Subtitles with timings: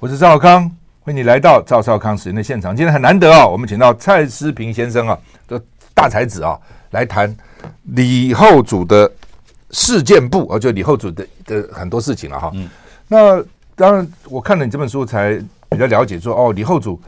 [0.00, 0.62] 我是赵少康，
[1.00, 2.74] 欢迎你来到赵少康时间的现场。
[2.74, 6.58] 今天很难得啊，我们请到蔡思平先生啊，的大才子啊，
[6.92, 7.36] 来谈
[7.82, 9.12] 李后主的
[9.72, 12.50] 事件簿啊，就李后主的的很多事情了哈。
[12.54, 12.66] 嗯，
[13.08, 13.44] 那
[13.74, 16.98] 当然，我看了你这本书才比较了解说，说哦，李后主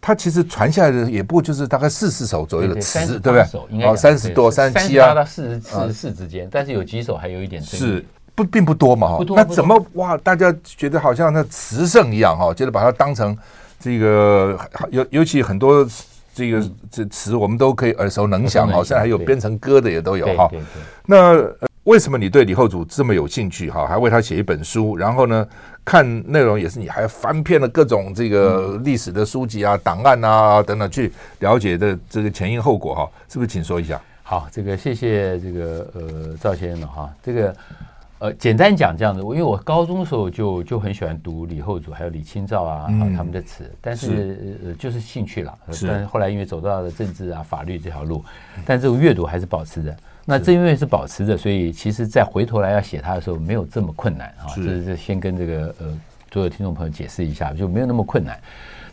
[0.00, 3.84] 他其实传下来的也不就是大概四十首左右的词，对不对？
[3.84, 8.06] 哦，三十多、三十七啊，到四十四十四之间，但是有几首还有一点是。
[8.36, 9.24] 不，并不多嘛，哈。
[9.34, 10.16] 那怎么哇？
[10.18, 13.36] 大家觉得好像那词圣一样哈，觉得把它当成
[13.80, 14.56] 这个
[14.90, 15.84] 尤尤其很多
[16.34, 20.50] 这个这词，我们都可以耳熟能详，好像还有编成歌的也都有哈。
[21.06, 21.42] 那
[21.84, 23.86] 为什么你对李后主这么有兴趣哈？
[23.86, 25.46] 还为他写一本书，然后呢，
[25.82, 33.08] 看内容也是你还翻遍了各种这个历史的书籍啊、档案啊等等，去了解的这个前因后果哈？
[33.28, 33.48] 是不是？
[33.48, 33.98] 请说一下。
[34.22, 37.54] 好，这个谢谢这个呃赵先生哈，这个。
[38.18, 45.58] 呃，简单讲这样子，我因为我高中的时候就就很喜欢读李后主，还有李清照啊，嗯、他们的词，但是，就是兴趣了。
[45.70, 45.86] 是。
[45.86, 48.24] 但是后来因为走到了政治啊、法律这条路，
[48.64, 49.94] 但这个阅读还是保持着。
[50.24, 54.48] 那正因为是保持着，所以其实再回头来要写它的时候，没有这么困难啊。
[54.48, 54.64] 是。
[54.64, 55.98] 这是先跟这个呃
[56.32, 58.38] 所有听众朋友解释一下，就没有那么困难。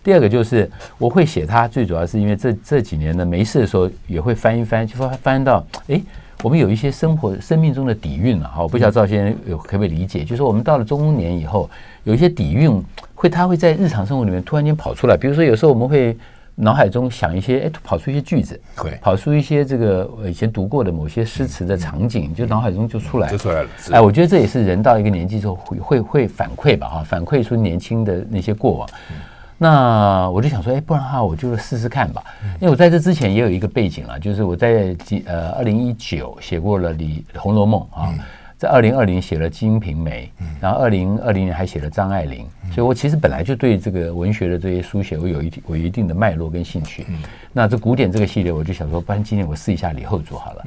[0.04, 6.02] 第二个就是我会写它，最主要是因为这这几年呢，没事的时候也会翻一翻，就翻翻到哎。
[6.44, 10.26] 我们有一些生活、生命中的底蕴了哈，我不知道赵先生有可不可以理解？
[10.26, 11.70] 就是我们到了中年以后，
[12.04, 12.84] 有一些底蕴
[13.16, 15.16] 会，它会在日常生活里面突然间跑出来。
[15.16, 16.18] 比如说，有时候我们会
[16.56, 23.70] 脑海中想一些，哎，跑出一些句子，对，跑出一些这个以前读过的某些诗词的场景，就脑海中就出来，就出来了。
[23.92, 28.90] 哎，我觉得这也是人到一个年纪之后会会会反馈吧，哈，反馈出年轻的那些过往。
[29.58, 32.24] 那我就想说，哎，不然的话，我就试试看吧。
[32.60, 38.14] 因为我在这之前也有一个背景了，就是我在几呃二零一九写过了《李红楼梦》啊，
[38.58, 47.06] 在二零二零写了《金瓶梅》，然后二零二零年还写了张爱玲，所以我其实本来就对这个文学的这些书写，我有一定我有一定的脉络跟兴趣。
[47.52, 50.64] 那这古典这个系列，我就想说，不然今天我试一下李后主好了。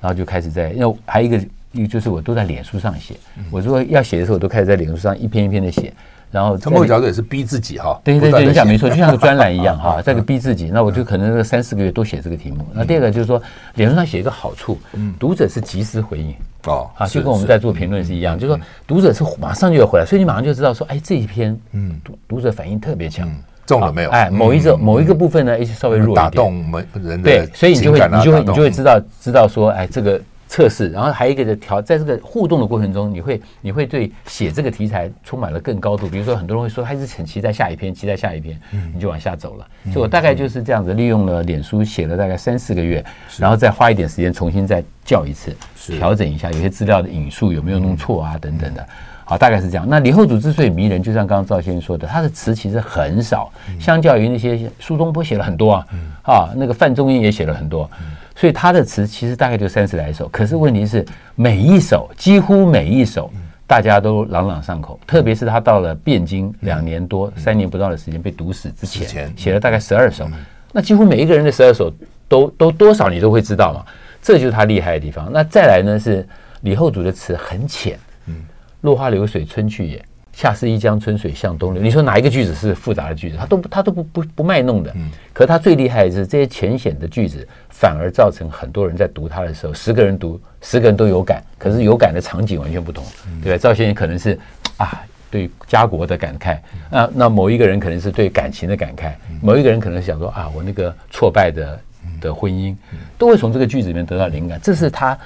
[0.00, 3.14] 然后就开始在，因为还有一个，一个就是我都在脸书上写。
[3.50, 5.92] 我如果要写的时候，我都开始在脸书上一篇一篇的写。
[6.30, 10.70] 然后从某个角度也是逼自己哈，对对对，你讲没错，就像个专栏一样 哈，这个逼自己。
[10.72, 12.66] 那我就可能这三四个月都写这个题目。
[12.74, 13.40] 那第二个就是说，
[13.74, 14.78] 脸书上写一个好处，
[15.18, 16.34] 读者是及时回应
[16.64, 23.26] 哦，啊，就跟我们在做评论是一样，就是说读者是马上就要回来，所以你马上就知道说，哎，这一篇嗯，读读者反应特别强，
[23.64, 24.10] 中了没有？
[24.10, 30.20] 哎，某一个某一个部分呢，稍微弱一点，打动某人的对，所以你就会你就会你就会知道知道说，哎，这个。
[30.48, 36.06] 测试，然后还有一个的调，在这个互动的过程中，你会你会对写这个题材充满了更高度。
[36.08, 38.58] 比如说，很多人会说，还是很期待下一篇，期待下一篇，
[38.94, 39.66] 你就往下走了。
[39.92, 43.04] 所以我大概就是这样子，利用了脸书写了大概三四个月，
[43.38, 45.54] 然后再花一点时间重新再校一次，
[45.98, 48.86] 调整一下，有些资料的引述有没有弄错啊等等的。
[49.28, 49.84] 好，大概是这样。
[49.88, 55.86] 那李后主之所以迷人，就像刚刚赵先生说的，他的词其实很少，相较于那些苏东坡写了很多啊，
[56.22, 57.90] 啊，那个范仲淹也写了很多。
[58.36, 61.04] 所以他的词其实大概就三十来首，可是问题是
[61.34, 63.30] 每一首几乎每一首
[63.66, 70.28] 大家都朗朗上口，特别是他到了汴京两年多三年不到的时间被毒死之前，写了大概十二首，
[70.70, 71.90] 那几乎每一个人的十二首
[72.28, 73.84] 都都多少你都会知道嘛，
[74.20, 75.30] 这就是他厉害的地方。
[75.32, 76.24] 那再来呢是
[76.60, 78.34] 李后主的词很浅，嗯，
[78.82, 80.04] 落花流水春去也。
[80.38, 81.82] 恰似一江春水向东流。
[81.82, 83.38] 你说哪一个句子是复杂的句子？
[83.38, 84.94] 他都他都不不不卖弄的。
[85.32, 87.48] 可是他最厉害的是这些浅显的句子，
[87.78, 91.42] 反而造成很多人在读它的时候，十个人读，十个人都有感。
[91.58, 93.04] 可是有感的场景完全不同，
[93.42, 93.58] 对吧？
[93.58, 94.38] 赵先生可能是
[94.78, 96.58] 啊，对家国的感慨。
[96.90, 101.80] 那那某一个人可能是对感情的感慨，某一个人可能想说啊，我那个挫败的
[102.20, 102.74] 的婚姻，
[103.18, 104.58] 都会从这个句子里面得到灵感。
[104.62, 105.16] 这是他。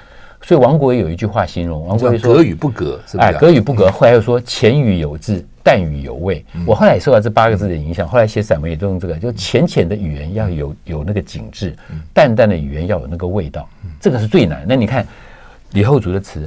[0.42, 3.90] 所以王国维有一句话形容，王国维说：“格与不格，是不是？”哎，格与不格。
[3.90, 11.76] 后来又说：“浅语有致，淡语有味。”我后来也受到这八个字的影响，后来写散文也都用这个，就浅浅的语言要有有那个景致，
[12.14, 13.68] 淡淡的语言要有那个味道，
[14.00, 14.64] 这个是最难。
[14.66, 15.06] 那你看
[15.72, 16.40] 李后主的词，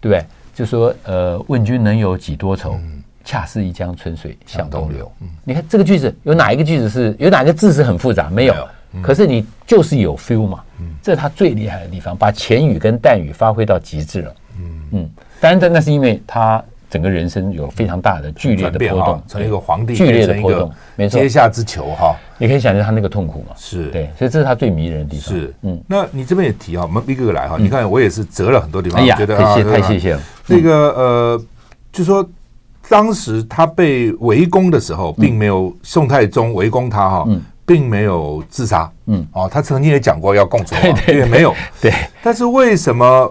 [0.00, 0.24] 对不对？
[0.54, 2.78] 就说：“呃，问君能有几多愁？
[3.24, 5.10] 恰似一江春水向东流。”
[5.44, 8.28] 你看这个句子有哪一个句子是有哪个字是很复杂？
[8.28, 8.54] 没有。
[9.02, 10.64] 可是你就是有 feel 嘛，
[11.02, 14.34] 这是他最厉害的地方，把浅语跟淡语发挥到极致了。
[14.58, 15.10] 嗯嗯，
[15.40, 22.16] 当然，那是因为他整个人生有非常大的剧烈的波动，从一个皇帝剧烈的波动，没错，阶下之囚哈。
[22.38, 25.34] 你可以想象他那个痛苦嘛，是对，所以这是他最迷人的地方。
[25.34, 27.56] 是，嗯，那你这边也提啊，我们一个个来哈。
[27.58, 30.22] 你看我也是折了很多地方，觉得太谢谢了。
[30.46, 31.44] 那个呃，
[31.92, 32.26] 就说
[32.88, 37.28] 当时他被围攻的时候，并没有宋太宗围攻他哈。
[37.68, 41.92] 并没有自杀，嗯，哦，他曾经也讲过要共存，对对，没有，对。
[42.22, 43.30] 但是为什么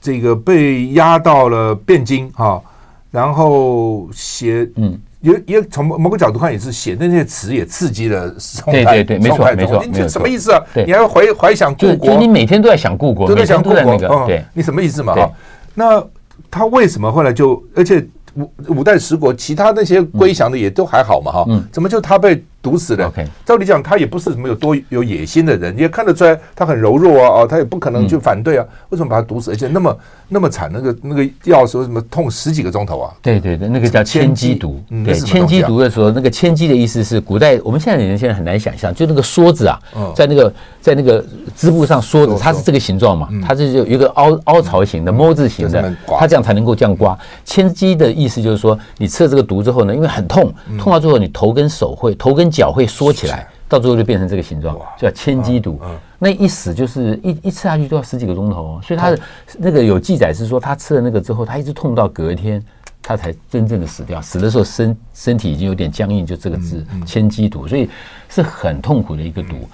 [0.00, 2.62] 这个被押到了汴京哈，
[3.10, 8.84] 然后写，嗯，也也从某个角度看，也是写的那些词也刺激了宋太。
[8.84, 9.84] 对对对，没错没错。
[9.84, 10.62] 你这什么意思啊？
[10.86, 12.10] 你还怀怀想故国？
[12.10, 13.98] 就你每天都在想故国，都在想故国。
[14.28, 15.14] 对，你什么意思嘛？
[15.14, 15.28] 哈，
[15.74, 16.04] 那
[16.48, 18.06] 他为什么后来就而且？
[18.34, 23.12] 五五代十国，其他那些归降的也都还好嘛，哈，嗯，怎么就他被毒死的.
[23.44, 29.50] 照理讲，他也不是什么有多有野心的人，也看得出来他很柔弱啊，啊，他也不可能去反对啊，嗯，为什么把他毒死？
[29.50, 29.98] 而且那么
[30.28, 33.12] 那么惨，那个那个药说什么痛十几个钟头啊？
[33.20, 34.82] 对对对，那个叫千机毒。
[35.04, 39.78] 对，千机毒的时候，那个千机的意思是古代我们现在的人现在很难想象，就那个梭子啊，
[40.14, 41.24] 在那个在那个
[41.56, 47.18] 织布上梭子，它是这个形状嘛，它是有一个凹凹槽形的 “M” 字形的，它这样才能够这样刮。
[47.44, 53.48] 千机的意思就是说，你吃了这个毒之后呢，因为很痛，痛到最后你头跟手会头跟脚会缩起来。
[53.72, 55.80] 到最后就变成这个形状，叫千机毒。
[56.18, 59.18] 那一死就是一一吃下去都要十几个钟头，所以他的
[59.56, 62.62] 那个有记载是说，他吃了那个之后，他一直痛到隔天，
[63.00, 64.20] 他才真正的死掉。
[64.20, 67.88] 死的时候身身体已经有点僵硬，就这个字千机毒，所以
[68.28, 69.66] 是很痛苦的一个毒。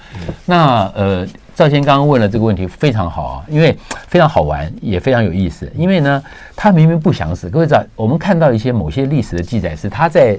[0.47, 1.27] 那呃，
[1.57, 3.77] 赵先刚刚问了这个问题非常好啊，因为
[4.07, 5.69] 非常好玩，也非常有意思。
[5.75, 6.23] 因为呢，
[6.55, 7.51] 他明明不想死。
[7.51, 10.39] 各位知道，我们看到一些某些历史的记载是他在。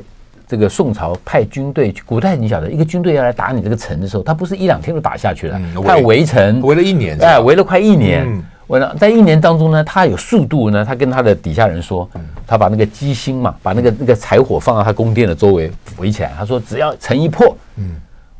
[0.49, 8.25] 这个宋朝派军队，古代你晓得，一个军队要来打你这个城的时候，他不是一两天就打下去了，嗯、他要围城，围了一年，哎，围了快一年。
[8.65, 12.09] 围、嗯、了，在一年当中呢，他有速度呢，他跟他的底下人说，
[12.47, 17.91] 他把那个机芯嘛，把那个那个柴火放到他宫殿的周围围起来，他说只要城一破，嗯，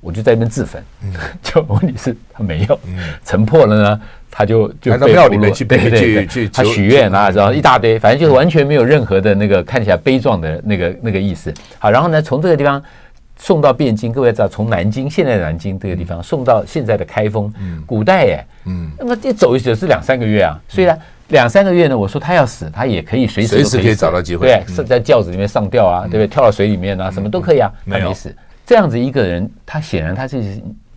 [0.02, 0.84] 我就在那边自焚。
[1.04, 1.14] 嗯，
[1.44, 2.80] 就问题是他没有，
[3.24, 4.02] 城破了呢。
[4.40, 11.54] 他就就到庙里面去，对对对，他许愿啊，然后一大堆，反正就是完全没有任何的那个看起来悲壮的那个那个意思。
[11.78, 12.82] 好，然后呢，从这个地方
[13.36, 17.54] 送到汴京，各位知道，从南京现在的南京这个地方送到现在的开封，
[17.86, 20.58] 古代耶，嗯，那么一走一走是两三个月啊。
[20.70, 20.98] 虽然
[21.28, 26.28] 两三个月呢，我说他要死，他也可以随时随时可以找到机会，对，是在轿子里面上吊啊，对不对？
[26.28, 28.34] 跳到水里面啊，什么都可以啊，他没死。
[28.66, 30.42] 这样子一个人，他显然他是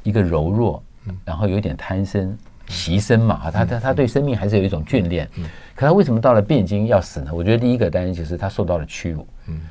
[0.05, 0.81] 一个柔弱，
[1.25, 2.39] 然后有点贪生。
[2.73, 5.29] 牺牲嘛，他他他对生命还是有一种眷恋。
[5.75, 7.31] 可他为什么到了汴京要死呢？
[7.33, 9.27] 我觉得第一个担心就是他受到了屈辱，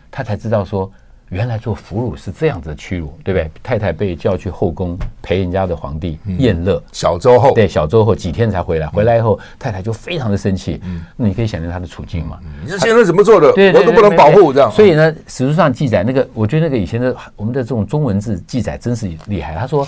[0.09, 0.92] 他才知道说
[1.30, 3.50] 原来做俘虏是这样子的屈辱，对不对？
[3.63, 10.81] 太太被叫去后宫陪人家的皇帝宴乐，小周后对小周后几天才回来，回来以后太太就非常的生气。
[11.15, 12.39] 那你可以想象他的处境嘛？
[12.62, 13.48] 你这先生怎么做的？
[13.74, 14.71] 我都不能保护这样。
[14.71, 19.56] 所以呢，史书上记载那个，我觉得那个以前的我们的这种中文字记载真是厉害。
[19.56, 19.88] 他说。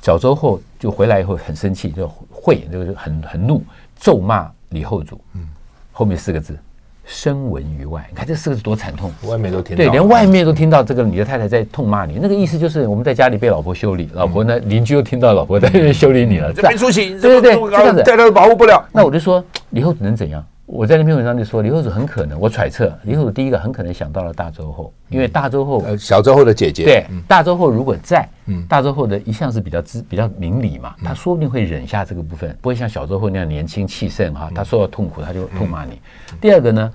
[0.00, 3.62] 小周后就回来以后很生气，就会就是很很怒，
[3.98, 5.20] 咒骂李后主。
[5.34, 5.46] 嗯，
[5.92, 6.56] 后面四个字，
[7.04, 8.06] 声闻于外。
[8.10, 12.18] 你看这四个字多惨痛，外面都听到，对，连外面都听到这个你的太太在痛骂你。
[12.22, 17.10] 那个意思就是我们在家里被老婆修理，老婆呢邻居又听到老婆在修理你了，这没出息。
[17.20, 18.82] 对对对，这样子，太太都保护不了。
[18.92, 20.42] 那我就说李后主能怎样？
[20.68, 28.28] 我在那篇文章就说，李后主很可能，我揣测李后主第一个很可能想到了大周后，因为大周后，小周后的姐姐，对，大周后如果在，
[28.68, 35.98] 大周后的一向是比较知比较明理嘛，他说不定会忍下这个部分，不会像小周后那样年轻气盛哈，他受到痛苦他就痛骂你。
[36.38, 36.92] 第二个呢，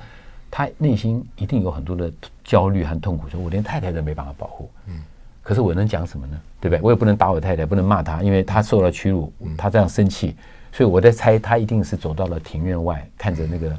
[0.51, 2.11] 他内心一定有很多的
[2.43, 5.01] 焦虑和痛苦，说我连太太都没办法保护，嗯。
[5.41, 6.39] 可是我能讲什么呢？
[6.61, 6.79] 对不对？
[6.81, 10.35] 我也不能打我太太，不能骂她，因为她受了屈辱，她这样生气。
[10.75, 13.71] 所以我在猜，他一定是走到了庭院外，看着那个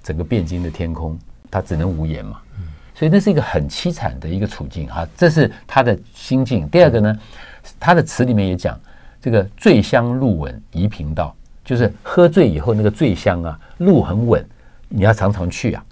[0.00, 1.18] 整个汴京的天空，
[1.50, 2.40] 他只能无言嘛。
[2.94, 6.68] 所以那是一个很凄惨的一个处境哈，这是他的心境。
[6.68, 7.18] 第二个呢，
[7.80, 8.78] 他的词里面也讲，
[9.20, 14.42] 这个醉香路稳宜平道，就是喝醉以后那个醉香啊，路很稳，
[14.88, 15.84] 你要常常去啊。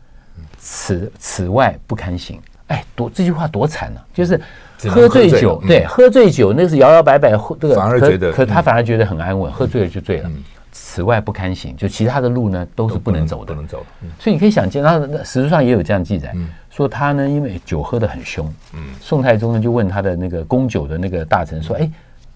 [0.57, 4.41] 此此外不堪行，哎，多这句话多惨啊，就是。
[4.89, 10.31] 喝醉酒，对，喝醉酒那是摇摇摆摆，这个反而觉得，可他反而觉得很安稳，喝醉了就醉了。
[10.73, 13.87] 此外不堪行，就其他的路呢都是不能走的，不能走。
[14.19, 16.35] 所以你可以想见，他史书上也有这样记载，
[16.69, 18.53] 说他呢因为酒喝得很凶，
[19.01, 21.89] 宋太宗呢就问他的那个供酒的那个大臣说，哎，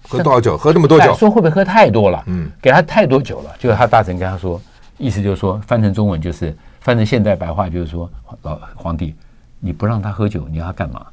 [0.07, 0.57] 喝多少酒？
[0.57, 1.13] 喝这么多酒？
[1.13, 2.23] 说会不会喝太多了？
[2.27, 3.51] 嗯，给他太多酒了。
[3.59, 4.59] 结果他大臣跟他说，
[4.97, 8.09] 意思就是说，翻成中文就是，翻成现代白话就是说，
[8.43, 9.13] 老皇帝，
[9.59, 11.05] 你不让他喝酒，你要他干嘛？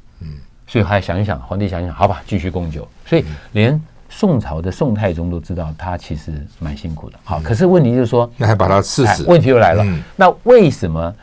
[0.77, 0.81] 嗯。
[0.81, 2.87] 所以还想一想，皇帝想一想，好吧，继续供酒。
[3.05, 7.17] 所以连宋朝的宋太宗都知道他其实蛮辛苦的。
[7.23, 9.25] 好，可是问题就是说，那还把他赐死？
[9.27, 9.85] 问题又来了。
[10.15, 11.13] 那为什么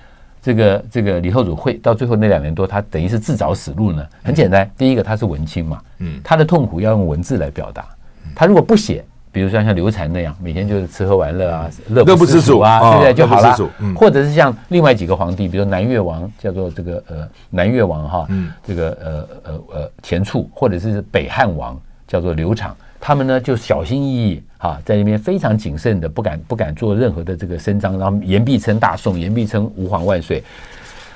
[0.43, 4.07] 这个这个李后主会到最后那两年多，他等于是自找死路呢？
[4.23, 7.87] 很简单，第一个他是文青嘛，嗯，他的痛苦要用文字来表达。
[8.35, 9.05] 他如果不写。
[9.35, 13.13] 比如说像刘禅那样，每天就是吃喝玩乐啊，乐不思蜀啊，对不对？
[13.13, 13.57] 就好了。
[13.97, 18.29] 或者是像另外几个皇帝，比如南越王叫做这个呃南越王哈，
[18.65, 21.77] 这个呃呃呃钱俶，或者是北汉王
[22.07, 30.45] 叫做刘昶，他们呢就小心翼翼哈，在那边非常谨慎的，不敢不敢做任何的这个声张，然后言必称大宋，言必称吾皇万岁。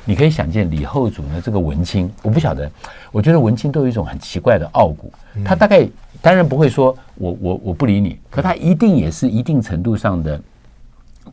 [0.09, 2.71] 你可以想见李后主呢，这个文青，我不晓得，
[3.12, 5.12] 我觉得文青都有一种很奇怪的傲骨。
[5.45, 5.87] 他大概
[6.23, 10.41] 当然不会说我我我不理你，可他一定也是一定程度上的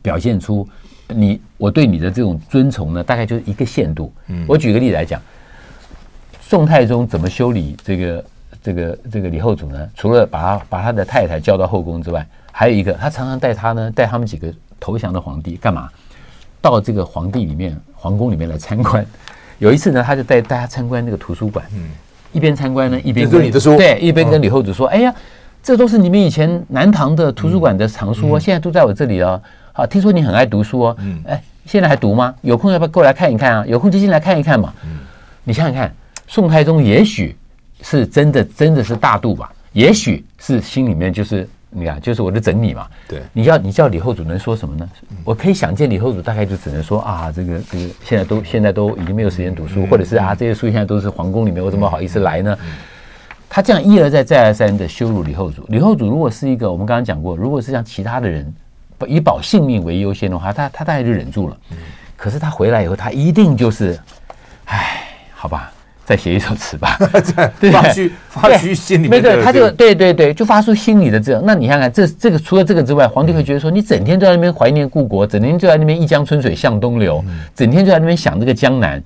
[0.02, 0.68] 表现出
[1.08, 4.12] 你我对你的这种尊崇呢，大概就是一个限度。
[4.46, 5.22] 我举个例子来讲，
[6.42, 8.24] 宋太宗怎么修理这个
[8.62, 9.88] 这个这个李后主呢？
[9.94, 15.88] 除了把他把他的太太叫到后宫之外，还有一个，他常常带他呢带他们几个投降的皇帝干嘛？
[16.70, 19.04] 到这个皇帝里面，皇宫里面来参观。
[19.58, 21.88] 有一次呢，他就带大家参观那个图书馆，嗯，
[22.32, 25.14] 一边参观呢，一边跟你的书，对，一边跟李后主说：“哎呀，
[25.62, 29.40] 这都是你们以前南唐的图书馆的藏书哦，现在都在我这里哦。
[29.72, 32.34] 好，听说你很爱读书哦，嗯，哎，现在还读吗？
[32.42, 33.64] 有空要不要过来看一看啊？
[33.66, 34.74] 有空就进来看一看嘛。
[34.84, 34.98] 嗯，
[35.44, 35.94] 你想想看，
[36.26, 37.34] 宋太宗也许
[37.80, 39.50] 是真的，真的是大度吧？
[39.72, 42.86] 也许是心里面就是。”你看，就是我的整理嘛。
[43.08, 44.88] 对，你要你叫李后主能说什么呢？
[45.24, 52.56] 我可以想见李后主大概就只能说啊，这个这个现在都现在都已经没有时间读书，或者是啊，这些书现在都是皇宫里面，我怎么好意思来呢？
[53.48, 55.64] 他这样一而再再而三的羞辱李后主。
[55.68, 58.54] 李后主如果是一个我们刚刚讲过，如果是像其他的人
[59.06, 61.56] 以保性命为优先的话，他他大概就忍住了。
[62.16, 63.98] 可是他回来以后，他一定就是，
[64.64, 65.02] 唉，
[65.34, 65.72] 好吧。
[66.06, 66.96] 再写一首词吧，
[67.58, 71.42] 对，发出发出心里面的，他就对对对，就发出心里的这样。
[71.44, 77.24] 那你看看，这这个除了这个之外，皇帝会觉得说，你整天都在那边怀念故国，整天就在那边一江春水向东流，
[77.56, 79.02] 整天就在那边想这个江南，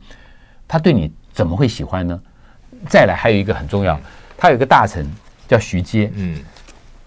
[0.69, 2.21] 他对你怎么会喜欢呢？
[2.87, 3.99] 再来还有一个很重要，
[4.37, 5.11] 他有一个大臣
[5.49, 6.37] 叫徐阶，嗯，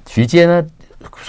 [0.07, 0.65] 徐阶呢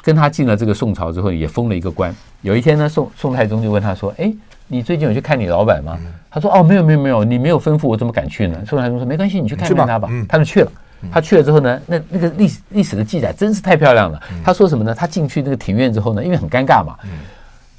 [0.02, 2.16] 跟他进了这个宋朝之后，也封了一个官。
[2.40, 4.32] 有一天呢，宋宋太宗就问他说，哎。
[4.66, 5.98] 你最近有去看你老板吗？
[6.30, 10.72] 他说：“哦，没有，没有，没有，你没有吩咐我，怎么敢去呢？”宋太宗说：“没关系，你去看看他吧。”他就去了。
[11.12, 14.20] 他去了之后呢，那那个历史历史的记载真是太漂亮了。
[14.42, 14.94] 他说什么呢？
[14.94, 16.96] 他进去那个庭院之后呢，因为很尴尬嘛，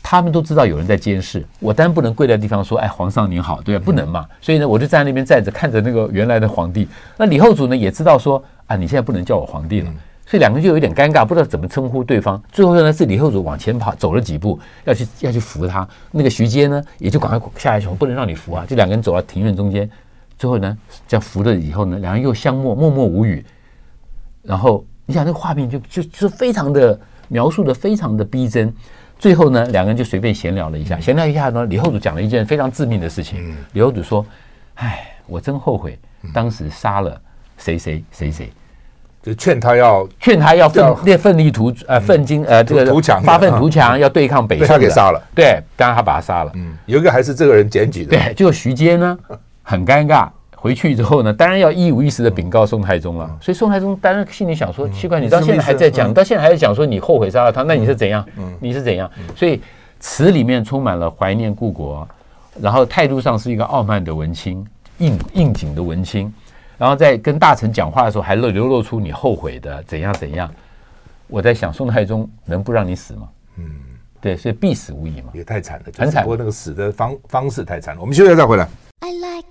[0.03, 1.43] 他们都知道有人在监视。
[1.59, 4.25] 我当然不能跪在地方说：“哎，皇上您好，对吧？”不能嘛。
[4.39, 6.87] 所以呢，我就站在那边站着，看着那个原来的皇帝。
[7.17, 9.91] 那李后主呢，也知道说：“啊，你现在不能叫我皇帝了。”
[10.25, 12.41] 所以两个人就有点尴尬，不知道怎么称呼对方。
[12.51, 15.87] 最后呢，是李后主往前跑走了几步，要去要去扶他。
[16.11, 19.87] 那个徐阶呢，也就赶快下来说：“不能让你扶啊！”就两个人走到庭院中间，
[20.37, 20.75] 最后呢，
[21.07, 23.45] 这样扶了以后呢，两人又相默默默无语。
[24.41, 28.73] 然后你想那个画面就就就非常的描述的非常的逼真。
[29.19, 33.55] 最后呢，两个人就随便闲聊了一下，闲聊一下呢，李后主讲了一件非常致命的事情。
[33.73, 34.25] 李后主说
[34.75, 35.97] ：“哎，我真后悔
[36.33, 37.21] 当时杀了
[37.59, 38.51] 谁谁谁谁。”
[39.25, 45.19] 就劝他要劝他要奋烈奋力图呃奋精呃这个图强发奋图强要对抗北宋，他给杀了。
[45.33, 46.51] 对，当然他把他杀了。
[46.53, 48.15] 嗯，有一个还是这个人检举的。
[48.15, 49.17] 对，就徐阶呢
[49.63, 53.27] 很尴尬，回去之后呢，当然要一五一十的禀告宋太宗了。
[53.41, 58.23] 所以宋太宗当然心里想说：奇怪，你到现在还在讲，到现在还在讲说你后悔杀了他，那你是怎样？
[58.59, 59.09] 你是怎样？
[59.35, 59.59] 所以
[59.99, 62.07] 词里面充满了怀念故国，
[62.61, 64.63] 然后态度上是一个傲慢的文青，
[64.99, 66.31] 应应景的文青。
[66.77, 70.51] 然后在跟大臣讲话的时候，还露流露出你后悔的怎样怎样。
[71.27, 73.29] 我在想，宋太宗能不让你死吗？
[73.57, 73.65] 嗯，
[74.21, 75.31] 对，所以必死无疑嘛。
[75.33, 76.23] 也太惨了，很惨。
[76.23, 78.01] 不过那个死的方方式太惨了。
[78.01, 78.67] 我们休息再回来。
[78.99, 79.45] I like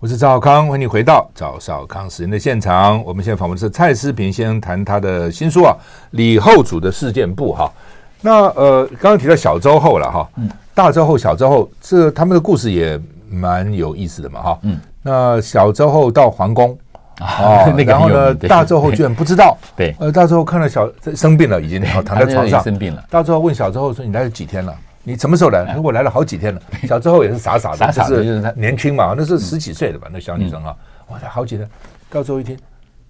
[0.00, 3.02] 我是赵少康，欢迎你回到赵少康时间的现场。
[3.04, 5.72] 我们现在访问的是蔡思平先生，谈他的新书啊，
[6.10, 7.72] 《李后主的事件簿》哈。
[8.20, 10.28] 那呃，刚刚提到小周后了哈。
[10.36, 10.48] 嗯。
[10.74, 13.00] 大周后、小周后，这他们的故事也
[13.30, 14.58] 蛮有意思的嘛，哈。
[14.62, 14.78] 嗯。
[15.02, 16.76] 那小周后到皇宫
[17.20, 19.56] 啊， 然后呢，大周后居然不知道。
[19.76, 19.94] 对。
[20.00, 23.04] 呃，大周后看到小生病了，已经躺在床上生病了。
[23.08, 24.74] 大周后问小周后说：“你来了几天了？
[25.02, 26.60] 你什么时候来？”他说：“我来了好几天了。
[26.88, 30.74] ”小周后也是傻傻的，就是年轻嘛，那是十几岁的吧，那小女生啊，
[31.08, 31.68] 哇，好几天。
[32.10, 32.56] 大周后一听，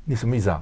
[0.05, 0.61] 你什么意思啊？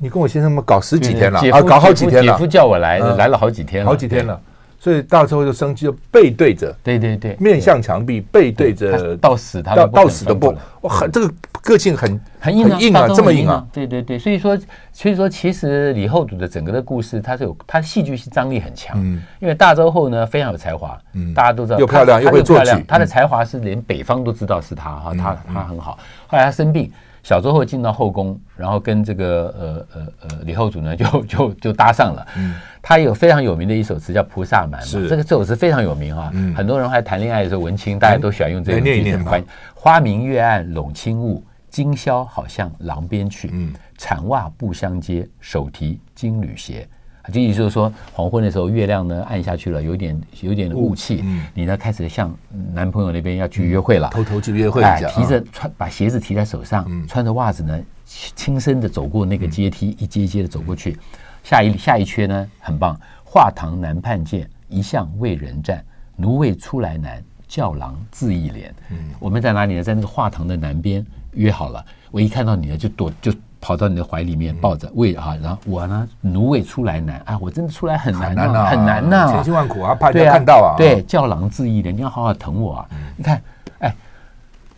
[0.00, 2.32] 你跟我先生们搞十几天了啊，搞好几天了。
[2.32, 4.40] 姐夫叫我来，来了好几天了，好几天了。
[4.78, 14.56] 所以大周后就生气，就背对着，对对对，面向墙壁，背对着，到死他到到死都不，哇，很这个个性很很硬硬啊，这么硬啊，对对对，所以说
[14.92, 26.90] 所以说其实李后主的整个的故事，它是有它戏剧性张力很强，嗯，因为大周后呢非常有才华，嗯，大家都知道又漂亮又会作曲，他的才华是连北方都知道是他哈，他他很好，后来他生病。
[27.28, 32.26] 小周后进到后宫，然后跟这个呃呃呃李后主呢就 就就搭上了。
[32.38, 36.30] 嗯，他有非常有名的一首词叫《菩萨蛮》嘛，这个这首词非常有名啊。
[36.32, 39.44] 嗯，很多人还谈恋爱的时候，文青大家都喜欢用这个句子。
[39.74, 43.50] 花明月暗笼轻雾，今宵好向郎边去。
[43.52, 46.88] 嗯，产袜不相接，手提金缕鞋。
[47.32, 51.20] 就意思就是说，黄昏的时候，月亮呢暗下去了，有点有点雾气。
[51.24, 52.34] 嗯，你呢开始向
[52.72, 60.96] 男朋友那边要去约会了，偷偷去约会一下，提着穿把鞋子提在手上，穿着袜子呢，轻声的走过那个阶梯，一阶一阶的走过去。
[61.44, 65.84] 下一下一圈呢很棒，画堂南畔见，一向为人战，
[66.16, 68.74] 奴为出来难，教郎自意廉。
[68.90, 69.82] 嗯，我们在哪里呢？
[69.82, 71.84] 在那个画堂的南边约好了。
[72.10, 80.76] 我一看到你呢，就躲，就跑到你的怀里面抱着，喂啊，然后我呢，奴为出来难啊，我真的出来很难啊，很难呐，千辛万苦啊，怕人家看到啊。
[80.76, 82.88] 对，教郎自意的，你要好好疼我啊。
[83.16, 83.42] 你看，
[83.80, 83.94] 哎，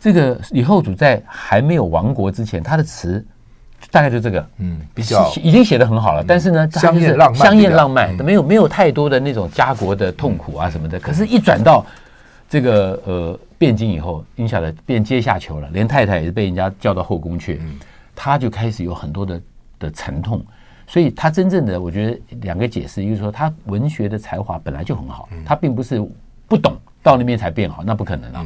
[0.00, 3.24] 这个李后主在还没有亡国之前，他的词。
[3.90, 11.00] 大概就这个，嗯，比较已经写的很好了，但是呢，香艳浪漫，香艳浪漫，没有没有太多的那种家国的痛苦啊什么的。
[11.00, 11.84] 可是，一转到
[12.46, 17.60] 这个呃汴京以后，你晓得变阶下囚了，连太太也是被人家叫到后宫去，
[18.22, 19.42] 他就开始有很多的
[19.78, 20.44] 的沉痛。
[20.86, 26.04] 所以他真正的，我觉得两个解释，一个说他文学的才华本来就很好，他并不是
[26.46, 28.44] 不懂到那边才变好，那不可能啊。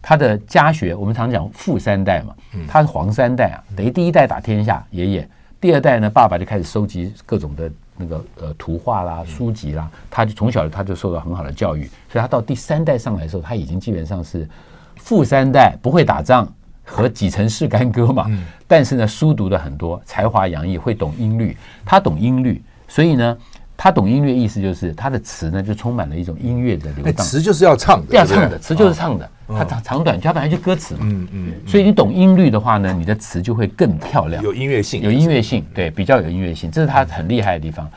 [0.00, 2.34] 他的家学，我们常讲富三代嘛，
[2.66, 5.22] 他是黄三代啊，等于第一代打天下，爷爷；
[5.60, 14.48] 第二代呢，爸爸就开始收集各种的那个呃图画啦、书籍啦，他就从小他就受到很好的教育，所以他到第三代上来的时候，他已经基本上是
[14.96, 16.52] 富三代，不会打仗
[16.84, 18.30] 和几成是干戈嘛，
[18.66, 23.36] 但是呢，书读的很多，才华洋溢，会懂音律，他懂音律，所以呢。
[23.74, 27.26] 他懂音乐，意思就是他的词呢，就充满了一种音乐的流荡。
[27.26, 29.28] 词就是要唱的，要唱的，词就是唱的。
[29.48, 31.00] 它长长短，它本来就歌词嘛。
[31.02, 31.52] 嗯嗯。
[31.66, 37.90] 所以你懂音律的话呢，你的词就会更漂亮，有音乐性，有音乐性，对，比较有音乐性，这是他很厉害的地方。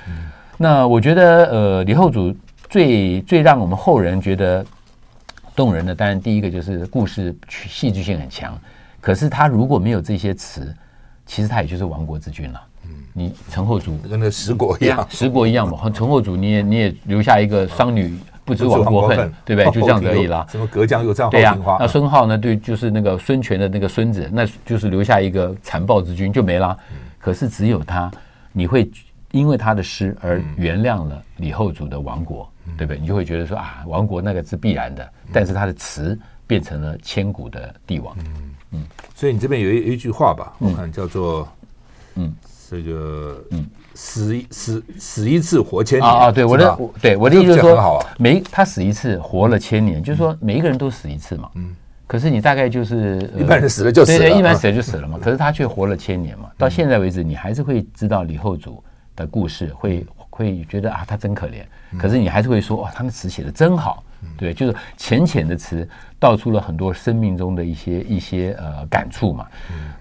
[0.57, 2.35] 那我觉得，呃，李后主
[2.67, 4.65] 最最让我们后人觉得
[5.55, 8.57] 动人的，当然第一个就是故事戏剧性很强。
[9.05, 10.75] 可是他如果没有这些词，
[11.27, 12.59] 其实他也就是亡国之君了。
[12.85, 15.87] 嗯你陈后主跟那十国一样，十国一样嘛。
[15.91, 19.71] 陈后主你也你也留下一个商女不知亡国恨，对不对？
[19.71, 20.43] 就这样子而已啦。
[20.49, 21.55] 什么隔江又战后对呀。
[21.79, 22.35] 那孙浩呢？
[22.35, 26.75] 对，就是那个孙权的那个孙子，那就是留下一个残暴之君就没了。
[27.19, 28.11] 可是只有他，
[28.51, 28.89] 你会
[29.31, 32.99] 因为他的诗而原谅了李后主的亡国，对不对？
[32.99, 35.07] 你就会觉得说啊，亡国那个是必然的。
[35.31, 38.17] 但是他的词变成了千古的帝王。
[38.19, 38.44] 嗯
[38.75, 38.83] 嗯。
[39.15, 41.47] 所以你这边有一一句话吧，我看叫做
[42.15, 42.33] 嗯。
[42.67, 46.31] 这个嗯，死一死死一次活千年啊！
[46.31, 51.47] 对我的对我的意思就是说，每他死一次活了千年，就是说每一个人都死一次嘛。
[51.53, 51.75] 嗯，
[52.07, 55.19] 可是你大概就是一般人死了就死了，对对，一般死了就死了嘛。
[55.21, 56.49] 可是他却活了千年嘛。
[56.57, 58.83] 到现在为止，你还是会知道李后主
[59.15, 61.63] 的故事，会会觉得啊，他真可怜。
[61.99, 64.03] 可是你还是会说，哇，他们词写的真好，
[64.35, 65.87] 对，就是浅浅的词
[66.25, 69.47] 道出了很多生命中的一些一些呃感触嘛。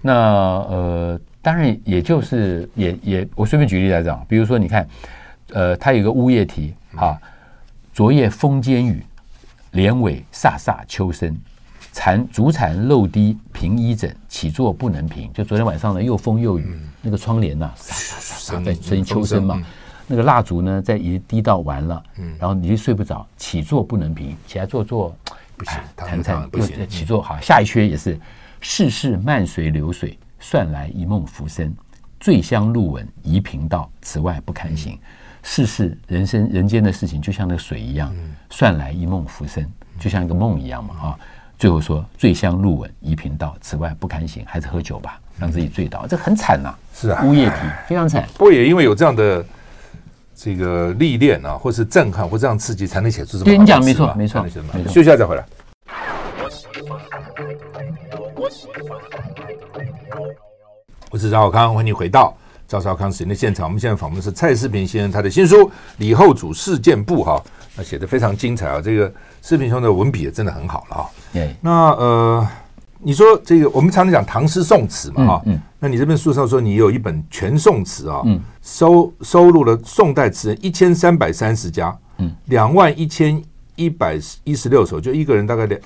[0.01, 1.19] 那呃。
[1.45, 4.89] 当然，也就是也也，我随便举例来讲，比如说，你看，
[5.53, 7.21] 呃，他有个乌夜题啊，
[7.93, 9.05] 昨夜风间雨，
[9.73, 11.37] 帘尾飒飒秋声，
[11.93, 15.31] 蝉竹蝉漏滴平衣枕，起坐不能平。
[15.33, 19.61] 就昨天晚上呢，又风又雨，那个窗帘呐，飒飒飒在声音秋声嘛，
[20.07, 25.15] 那个蜡烛呢，在已经滴到完了，嗯然后你就睡不着，起坐不能平，起来坐坐
[25.57, 28.19] 不行，弹弹不行，起坐好，下一阙也是，
[28.61, 30.17] 世事漫随流水。
[30.37, 31.73] 算来一梦浮生，
[32.19, 34.99] 醉乡路闻遗频道，此外不堪行。
[35.41, 38.13] 世事人生人间的事情，就像那个水一样，
[38.51, 39.65] 算来一梦浮生，
[39.97, 41.19] 就像一个梦一样嘛啊！
[41.57, 46.75] 最后说醉乡路闻遗频道，此外不堪行，还是喝酒吧，让自己醉倒，这很惨呐。
[46.93, 47.55] 是啊，乌夜啼
[47.87, 48.27] 非常惨。
[48.33, 49.43] 不过也因为有这样的
[50.35, 53.45] 这个历练啊，或是震撼，或这样刺激，才能写出这么。
[53.45, 54.61] 对你讲没错，没错，没错。
[54.87, 55.45] 休息一下再回来。
[61.09, 62.35] 我是赵少康，欢迎你回到
[62.67, 63.65] 赵少康时间的现场。
[63.65, 67.41] 我们现在访问的是蔡世平先生，他的新书《李后主事件簿》哈，
[67.75, 68.81] 那写的非常精彩啊。
[68.81, 71.05] 这个世平兄的文笔也真的很好了啊。
[71.31, 72.47] 对，那呃，
[73.05, 83.41] 你说这个我们常常讲唐诗宋词嘛哈，嗯，那你这边书上说你有一本全宋词啊，嗯，收收录了宋代词人一千三百三十家，嗯，两万一千
[83.75, 85.79] 一百一十六首，就一个人大概两。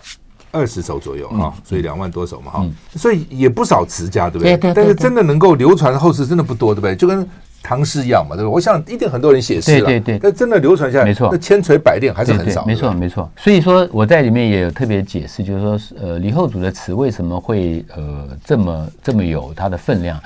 [0.52, 4.74] 二十首左右哈，所以两万多首嘛哈，所以也不少词家，对不对？
[4.74, 6.96] 但是真的能够流传后世，真的不多，对不对？
[6.96, 7.30] 就跟
[7.62, 8.54] 唐诗一样嘛，对不对？
[8.54, 10.20] 我想一定很多人写诗了，对对对。
[10.20, 12.66] 但真的流传下来，没错，那千锤百炼还是很少。
[12.66, 13.30] 没错没错。
[13.38, 20.20] 所以说我在里面也有特别解释，就是说，呃，李后主的词为什么会呃这么这么有它的分量，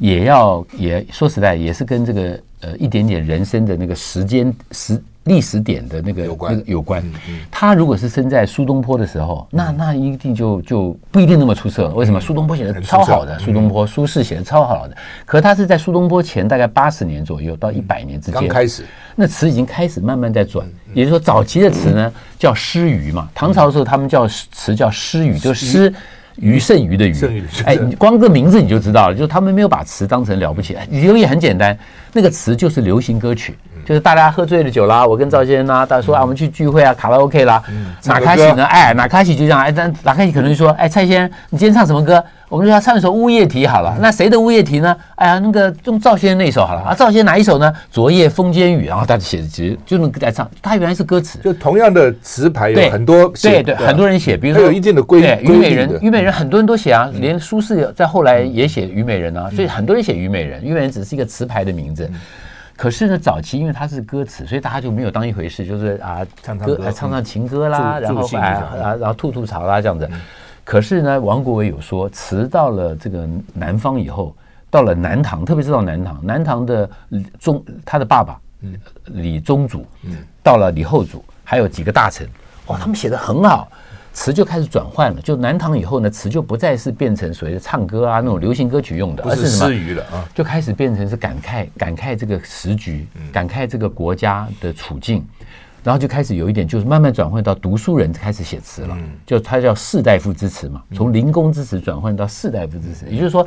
[0.00, 5.02] 也要也说实在也是跟这个呃一点点人生的那个时间时。
[5.26, 7.04] 历史点的那个有关，那个有关。
[7.50, 11.94] 他如果是生在苏东坡的时候，那那一定就就不一定那么出色了。
[11.94, 12.20] 为什么？
[12.20, 14.96] 苏东坡写的超好的，苏东坡、苏轼写的超好的。
[15.24, 18.84] 可他是在苏东坡前大概八十年左右到一百年之间，刚开始，
[19.16, 20.64] 那词已经开始慢慢在转。
[20.94, 23.28] 也就是说，早期的词呢叫诗余嘛。
[23.34, 25.92] 唐朝的时候，他们叫词叫诗余，就诗
[26.36, 27.14] 余剩余的余。
[27.64, 30.76] 哎，光这个名字你就知道了，就是他们没有把词当成了不起。
[30.90, 31.76] 理由也很简单，
[32.12, 33.54] 那个词就是流行歌曲。
[33.86, 37.62] 就是大家喝醉了酒啦，我跟赵先生啊，大家说啊，我们去聚会啊，卡拉 OK 啦。
[38.04, 38.64] 哪卡西呢？
[38.64, 42.22] 哎，哪卡西就这样，哎，但哪卡西可能就说，哎，蔡先生，你今天唱什么歌？
[42.48, 43.96] 我们就要唱一首《乌夜啼》好了。
[44.00, 44.96] 那谁的《乌夜啼》呢？
[45.14, 46.80] 哎呀，那个用赵先生那一首好了。
[46.80, 47.72] 啊，赵先生哪一首呢？
[47.90, 48.86] 昨夜风间雨。
[48.86, 51.38] 然后大家写的其实就能在唱，他原来是歌词。
[51.38, 55.26] 就同样的词牌有很多，对对，很多人写，比如说有一定的规律。
[55.44, 60.60] 虞美人，虞美人很多人都写啊，连苏轼在后来也写虞美人啊，所以很多人写虞美人。
[60.64, 62.10] 虞美人只是一个词牌的名字。
[62.76, 70.08] 可是呢，早期因为它是歌词，所以大家就没有当一回事，就是啊，唱唱歌，唱唱情歌啦，然后啊啊，然后吐吐槽啦这样子。
[70.62, 74.36] 可是呢，王国维有说，词到了这个南方以后，
[74.68, 76.90] 到了南唐，特别是到南唐，南唐的
[77.38, 78.38] 宗他的爸爸
[79.06, 79.86] 李宗祖，
[80.42, 82.28] 到了李后主，还有几个大臣，
[82.66, 83.68] 哇，他们写的很好。
[84.16, 89.94] 词就开始转换了，就南唐以后呢，词就不再是变成所谓的唱歌啊那种流行歌曲用的，而是什么？
[89.94, 95.22] 了啊，就开始变成是感慨，感慨这个时局，感慨这个国家的处境，
[95.84, 103.46] 然后就开始有一点，就是慢慢转换到读书人开始写词了，就他叫士大夫之词嘛，从临工之词转换到士大夫之词，也就是说，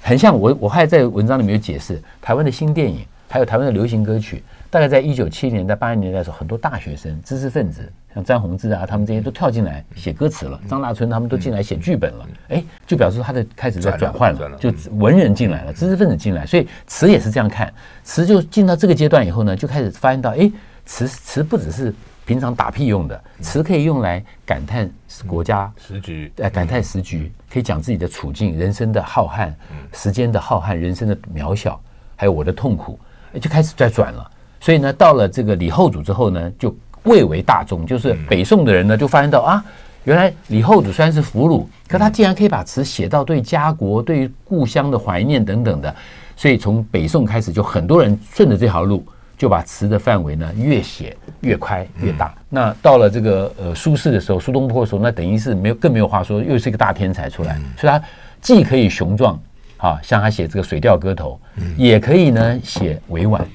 [0.00, 7.88] 很像我我还在文章里面有解释，台湾的新电影，还有台湾的流行歌曲，大概在一九七零年代、八零年代的时候，很多大学生、知识分子。
[8.12, 10.60] 像詹宏志啊，他们这些都跳进来写歌词了。
[10.68, 12.28] 张大春他们都进来写剧本了。
[12.48, 17.72] 哎，就表示他的开始在转换了，就文人进来了，知识分子进来，所以词也是这样看。
[18.02, 20.50] 词就进到这个阶段以后呢，就开始发现到，哎，
[20.84, 21.94] 词词不只是
[22.26, 24.90] 平常打屁用的，词可以用来感叹
[25.24, 29.52] 国家时局，哎，感叹时局，可以讲自己的处境、人生的浩瀚、
[29.92, 31.80] 时间的浩瀚、人生的渺小，
[32.16, 32.98] 还有我的痛苦，
[33.40, 34.30] 就开始在转了。
[34.64, 36.74] 所以呢，到了这个李后主之后呢，就。
[37.06, 39.62] 蔚为大众，就是北宋的人呢，就发现到啊，
[40.04, 45.94] 原来李后主虽然是俘虏，可他竟然可以把词写到对家国、对故乡的怀念等等的，
[46.34, 49.04] 所以从北宋开始，就很多人顺着这条路，
[49.36, 52.34] 就把词的范围呢越写越宽越大。
[52.48, 58.02] 那到了这个呃苏轼的时候，苏东坡的时候，那等于是没有更没有话说，又是一个大天才出来，所以他
[58.40, 59.38] 既可以雄壮
[59.76, 61.38] 啊，像他写这个《水调歌头》，
[61.76, 63.46] 也可以呢写委婉。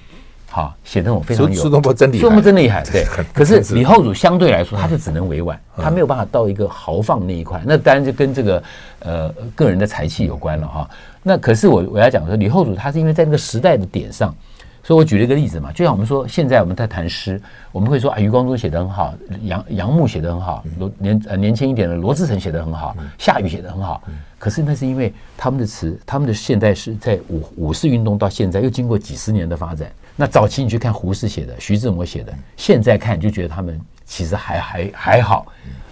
[0.59, 3.05] 好，写那种非常有苏东坡真厉害，苏东坡真厉害，对。
[3.33, 7.61] 可是李后主相对来说，他就只能委婉，他没有办法到一个豪放那一块。
[7.65, 8.63] 那当然就跟这个
[8.99, 10.89] 呃个人的才气有关了哈。
[11.23, 14.35] 那可是我我要讲说，李后主他是因为在那个时代的点上，
[14.83, 17.41] 所以我举了一个例子嘛，就像我们说现在我们在谈诗，
[17.71, 24.03] 我们会说啊，余光中写的很好，杨杨牧写的很好，罗年呃年轻一点的罗志成写的很好，夏雨写的很好。
[24.37, 29.89] 可是那是因为他们的词，他们的现代诗在五五四运动到现在又经过几十年的发展。
[30.19, 35.47] 那早期你去看胡适写的、徐志摩写的，现在看就觉得他们其实还还还好，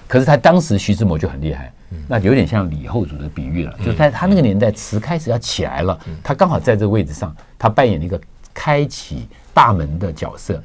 [0.05, 1.71] 可是他当时徐志摩就很厉害，
[2.09, 8.19] 那有点像李后主的比喻了，就是在他那个年代词开始要起来了，他刚好在这个位置上，他扮演了一个
[8.53, 10.61] 开启大门的角色。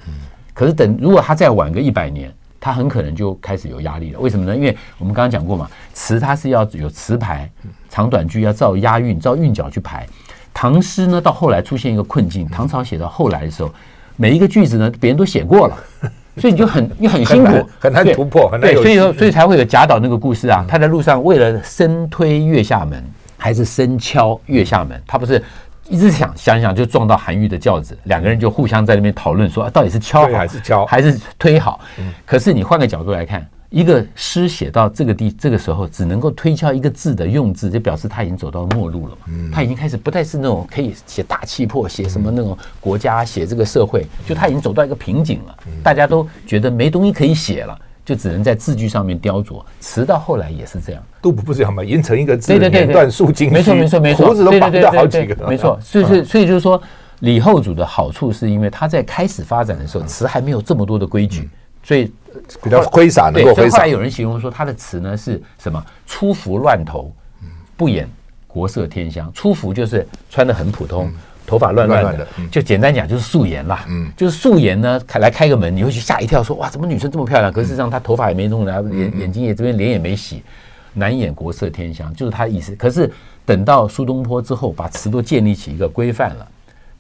[0.53, 4.18] 可是等如果他再晚个一百年，他很可能就开始有压力了。
[4.18, 4.57] 为什么呢？
[4.57, 7.48] 因为我们刚刚讲过嘛，词它是要有词牌，
[7.88, 10.05] 长短句要照押韵、照韵脚去排。
[10.55, 12.49] 唐诗呢，到后来出现一个困境。
[12.49, 13.73] 唐朝写到后来的时候，
[14.17, 15.77] 每一个句子呢，别人都写过了，
[16.38, 18.73] 所以你就很你很辛苦，很难突破，很难。
[18.73, 20.65] 对，所以说，所以才会有贾岛那个故事啊。
[20.69, 23.03] 他在路上为了深推月下门，
[23.37, 25.43] 还是深敲月下门，他不是
[25.88, 31.81] 一直想想想就撞到韩愈的轿子，两个人就互相在那边讨论说，到底是敲好还是敲还是推好？
[32.25, 33.47] 可是你换个角度来看。
[33.72, 39.50] 一个诗写到这个地，这个时候只能够推敲一个字的用字，就表示他已经走到末路了嘛。
[39.50, 45.56] 他已经开始不再是那种可以写大气魄、写什么那种国家、写这个社会，就他已经走到一个瓶颈了。
[45.82, 49.64] 大家都觉得没东西可以写了，就只能在字句上面雕琢。
[49.80, 51.82] 词到后来也是这样，都不不是这样吗？
[51.82, 55.48] 吟成一个字，连断数金没错没错没错，胡子 都绑掉好几个。
[55.48, 56.78] 没错， 所以所以所以就是说，
[57.20, 61.48] 李后主的好处是因为他在开始发展的时候，词还没有这么多的规矩，
[61.83, 62.12] 所以。
[62.62, 63.77] 比较挥洒，能够挥洒。
[63.77, 65.85] 后来有人形容说，他的词呢是什么？
[66.07, 67.14] 出服乱头，
[67.77, 68.09] 不掩
[68.47, 69.31] 国色天香。
[69.35, 71.12] 出服就是穿的很普通，
[71.47, 73.85] 头发乱乱的，就简单讲就是素颜啦。
[73.90, 77.53] 嗯，就是素颜呢，开来开个门，你会去吓一跳，说哇，怎么女生这么漂亮？
[77.53, 80.42] 可是实际上她头发也没弄，然后眼眼睛也这边脸也没洗，
[80.95, 82.75] 难掩国色天香，就是他的意思。
[82.77, 83.12] 可是
[83.45, 86.49] 等到苏东坡之后，把词都建立起一个规范了。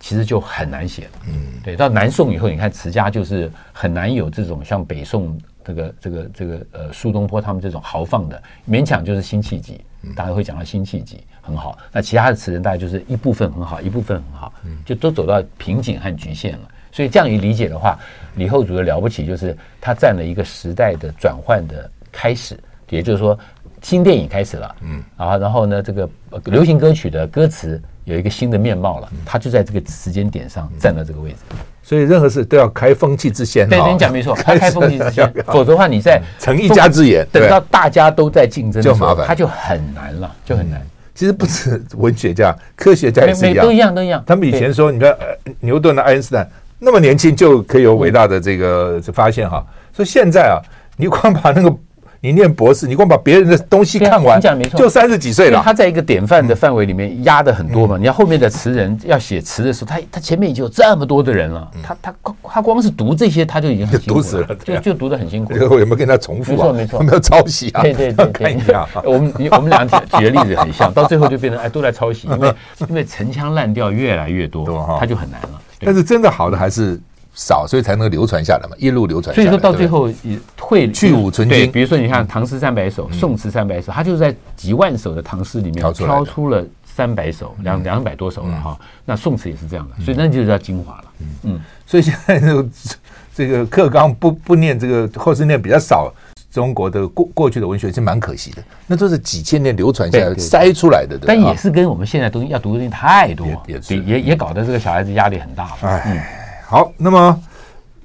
[0.02, 9.80] 其实就很难写了，嗯，对，到南宋以后，你看词家就是很难有这种像北宋这个这个这个呃苏东坡他们这种豪放的，勉强就是辛弃疾，
[10.16, 14.52] 大家会讲到辛弃疾很好，那其他的词人大概就是一部分很好，一部分很好，
[14.84, 16.68] 就都走到瓶颈和局限了。
[16.90, 17.96] 所以这样一理解的话，
[18.34, 22.58] 李后主的了不起就是他占了一个时代的转换的开始，
[22.90, 23.38] 也就是说
[23.82, 26.10] 新电影开始了，嗯，啊，然后呢这个
[26.46, 27.80] 流行歌曲的歌词。
[28.04, 31.36] 有一个新的面貌了，他就在这个时间点上站到这个位置。
[31.82, 33.68] 所以任何事都要开风气之先。
[33.68, 40.80] 对，你讲没错， 开风气之先，否则的话你在成一家之言，等到大家都在竞争就麻烦，他就很难了，就很难。
[41.14, 44.22] 其实不止文学家，科学家也是一样，都一样，都一样。
[44.26, 45.16] 他们以前说，你看
[45.60, 50.58] 牛顿的爱因斯坦那么年轻就可以有伟大的这个发现哈，所以现在啊，
[50.96, 51.76] 你光把那个。
[52.24, 55.60] 你念博士，你光把别人的东西看完，你讲没错，就三十几岁了。
[55.64, 57.98] 他在一个典范的范围里面压的很多嘛。
[57.98, 65.52] 你要后面的词人要写词的时候，他他前面已经有这么多的人了，他他他光是读这些他就已经很辛苦了，读死了，就就读的很辛苦。
[65.56, 66.52] 有没有跟他重复？
[66.52, 67.82] 没错没错，有没有抄袭啊？
[67.82, 72.54] 对对对看一下，我们我们俩举举的例子很像，到最后就变成哎都来抄袭，因为
[72.88, 75.60] 因为陈腔滥调越来越多，他就很难了。
[75.80, 77.00] 但是真的好的还是。
[77.34, 79.34] 少，所以才能流传下来嘛，一路流传。
[79.34, 81.70] 所以说到最后也会去芜存菁。
[81.72, 88.78] 比如说，你看唐诗三百首、宋词三百首，它就是在几万首的唐诗里面挑出了三百首，两两百多首了哈。
[89.06, 91.04] 那宋词也是这样的，所以那就叫精华了。
[91.44, 92.68] 嗯，所以现在这个
[93.34, 96.12] 这个课纲不不念这个，或是念比较少
[96.50, 98.62] 中国的过过去的文学，是蛮可惜的。
[98.86, 105.88] 那都是几千年流传下来筛出来的，但也是跟我们现在东西要读的东西太多，也也也搞得这个小孩子压力很大了。
[105.88, 106.38] 哎。
[106.72, 107.38] 好，那么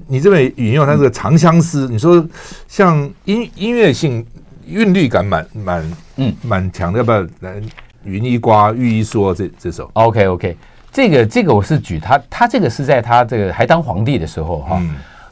[0.07, 2.21] 你这边引用他这个《长相思》，你说
[2.67, 4.25] 像音音乐性
[4.65, 7.61] 韵律感蛮蛮嗯蛮强的，要不要来
[8.03, 10.57] 云一刮玉一说这这首？OK OK，
[10.91, 14.81] 这个这个我是举他他这个是在他这个还当皇帝的时候哈。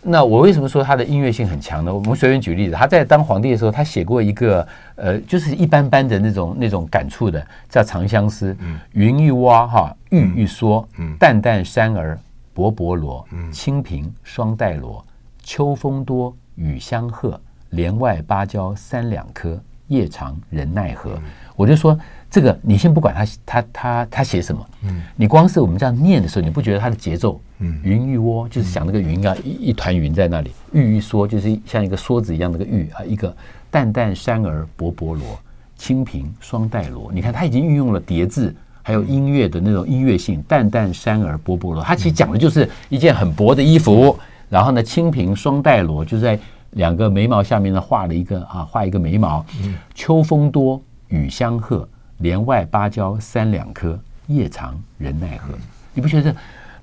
[0.02, 1.94] 那我为什么说他的音乐性很强呢？
[1.94, 8.54] 我们随便举例子，他在当皇帝的时候，他写过一个呃，就是一般般的那种那种感触的，叫《长相思》。
[8.62, 12.18] 嗯，云一挖哈，玉一说，嗯，淡淡山儿。
[12.56, 15.06] 薄薄罗，清平双带罗。
[15.44, 17.40] 秋风多，雨相和。
[17.72, 21.16] 帘外芭蕉三两颗，夜长人奈何？
[21.16, 21.24] 嗯、
[21.58, 22.00] 我就说
[22.32, 27.42] 这个，你先不管他他他他写什么，嗯，你光是我们这样念的时候，你不觉得他的节奏？
[27.58, 30.54] 嗯，云一窝就是想那个云啊，一一团云在那里。
[30.72, 33.36] 玉一说就是像一个梭子一样那个玉啊，一个
[33.70, 35.38] 淡淡山儿薄薄罗，
[35.76, 37.12] 清平双带罗。
[37.12, 38.56] 你看他已经运用了叠字。
[38.88, 44.16] 还有音乐的那种音乐性，淡淡山儿波波罗，它其实讲的就是一件很薄的衣服。
[44.48, 46.40] 然后呢，清平双带罗，就是在
[46.74, 49.44] 两个眉毛下面呢画了一个啊，画一个眉毛。
[49.96, 55.56] 秋风多，雨相和，帘外芭蕉三两颗，夜长人奈何？
[55.96, 56.34] 你不觉得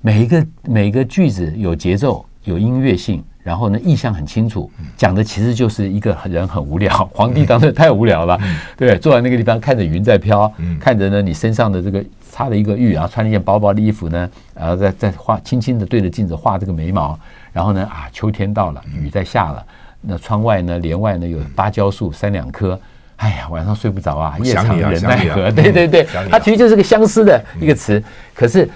[0.01, 3.23] 每一个每一个句子有节奏，有音乐性？
[3.43, 8.39] 然后呢，意向很清楚，讲的其实就是一个人很无聊， 皇帝当时太无聊了，
[8.77, 17.19] 对，坐在那个地方看着云在飘，看着呢你身上的这个插了一个玉，然后穿了一件薄薄的衣服呢，然后再再画，轻轻的对着镜子画这个眉毛，
[17.51, 19.61] 然后呢啊，秋天到了，雨在下了，
[19.99, 22.79] 那窗外呢，帘外呢有芭蕉树三两棵，
[23.17, 25.51] 哎呀，晚上睡不着啊，夜长人奈何？
[25.51, 28.01] 对对对，它其实就是个相思的一个词，
[28.33, 28.69] 可是。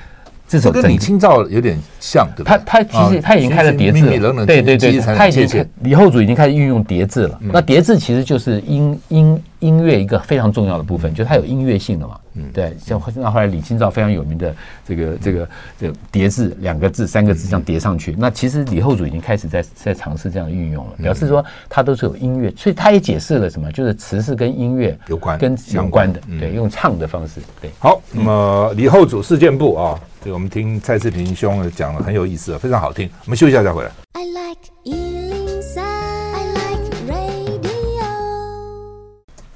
[0.47, 2.57] 这首跟李清照有点像，对吧？
[2.65, 7.37] 他他其实他已经开始叠字了，对对对，他已经李后主已经开始运用叠字了。
[7.41, 12.19] 那叠字其实就是音音音乐一个非常重要的部分，就是它有音乐性的嘛。
[12.33, 14.55] 嗯，对，像那后来李清照非常有名的
[14.87, 18.15] 这个这个这叠字，两个字三个字这样叠上去。
[18.17, 27.41] 那其实李后主已经开始在在尝试这样的运用了，表示说他都是有音乐，所以他也解释了什么，就是词是跟音乐有关，跟相关的，对，用唱的方式。
[27.59, 29.99] 对，好，那么李后主事件簿啊。
[30.23, 33.09] 对，我们听蔡世平兄讲了很有意思，非常好听。
[33.25, 33.91] 我们休息一下再回来。
[34.13, 35.26] I like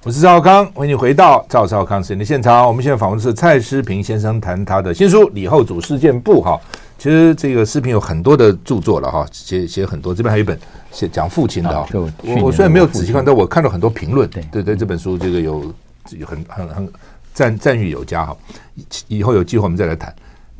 [0.04, 2.68] 我是赵少康，欢迎你回到赵少康时间的现场。
[2.68, 6.60] 我们现在访问的是蔡诗平先生，谈他的新书《李后主事件簿》哈。
[6.98, 10.12] 其实这个世平有很多的著作了哈，写写很多。
[10.12, 10.60] 这边还有一本
[10.92, 11.88] 写讲父亲的哈。
[11.94, 14.28] 我我虽然没有仔细看，但我看到很多评论。
[14.32, 15.72] 对对对，这本书这个有
[16.18, 16.94] 有很很很
[17.32, 18.36] 赞赞誉有加哈。
[19.08, 20.12] 以后有机会我们再来谈。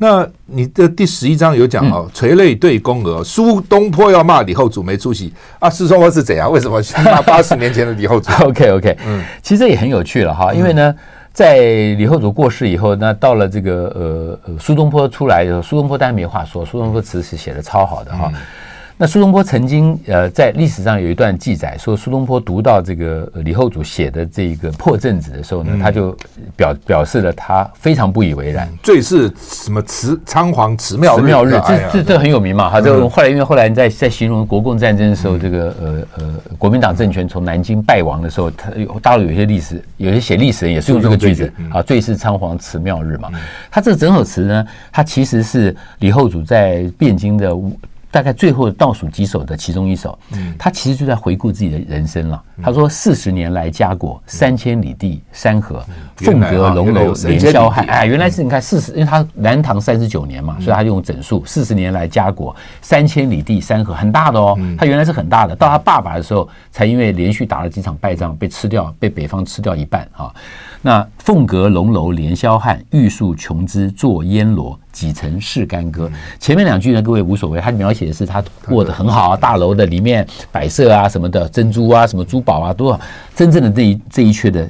[0.02, 5.70] 那你的第十一章有讲哦，垂泪对宫娥，苏东坡要骂李后主没出息啊？
[5.70, 6.50] 苏东坡是怎样？
[6.50, 10.92] 为什么骂 八十年前的李后主？OK OK，嗯，其实也很有趣了哈，因为呢，
[11.32, 11.60] 在
[11.94, 18.28] 李后主过世以后，那到了这个呃呃苏东坡出来以后，苏东坡当然没话说，苏东坡词是写的超好的哈。
[18.34, 18.40] 嗯
[18.98, 26.16] 那苏东坡曾经呃在历史上有一段记载，说苏东坡读到这个李后主写的这个破阵子的时候呢，他就
[26.54, 28.68] 表表示了他非常不以为然。
[28.82, 32.80] 最是什么祠仓皇辞庙日，这这这很有名嘛哈。
[32.80, 43.30] 这后来因为后来在在形容国共战争的时候，这个呃呃国民党政权从南京败亡的时候，他有大陆有些历史有些写历史人也是用这个句子啊，最是仓皇辞庙日嘛。
[43.70, 47.56] 他这个整首词呢，它其实是李后主在汴京的。
[48.12, 52.40] 大概最后倒数几首的其中一首，嗯，他其实就在回顾自己的人生了。
[52.62, 55.82] 他说：“四十年来家国，三千里地山河，
[56.16, 61.42] 凤阁龙楼连霄汉。”哎，原来是你看四十，因为他南唐三十九年嘛，所以他用整数。
[61.46, 64.56] 四十年来家国，三千里地山河，很大的哦。
[64.78, 70.32] 他原来是很大的，到他爸爸的时候，才因为连续打了几场败仗，被吃掉，被北方吃掉一半啊。
[70.84, 76.10] 那凤阁龙楼连霄汉，玉树琼枝作烟萝，几曾是干戈。
[76.40, 83.00] 前面两句呢，各位无所谓，他描写的是他过得很好啊，大楼的里面摆设啊什么的，珍珠啊什么珠宝啊，多少。
[83.36, 84.68] 真正的这一这一阙的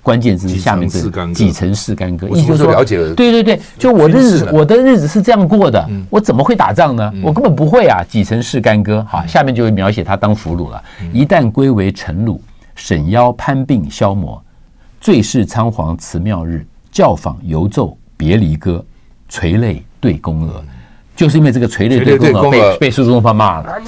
[0.00, 2.84] 关键字下面是几层是干戈，意思就是说，
[3.16, 7.12] 对对对，就我的日子，我的日子是这样过的，我怎么会打仗呢？
[7.20, 9.04] 我根本不会啊，几层是干戈。
[9.08, 10.80] 好，下面就会描写他当俘虏了，
[11.12, 12.38] 一旦归为臣虏，
[12.76, 14.40] 沈腰攀鬓消磨。
[15.00, 18.84] 最是仓皇辞庙日，教坊犹奏别离歌，
[19.28, 20.62] 垂泪对宫娥，
[21.14, 23.80] 就是因为这个垂泪对宫娥被被苏东坡骂了。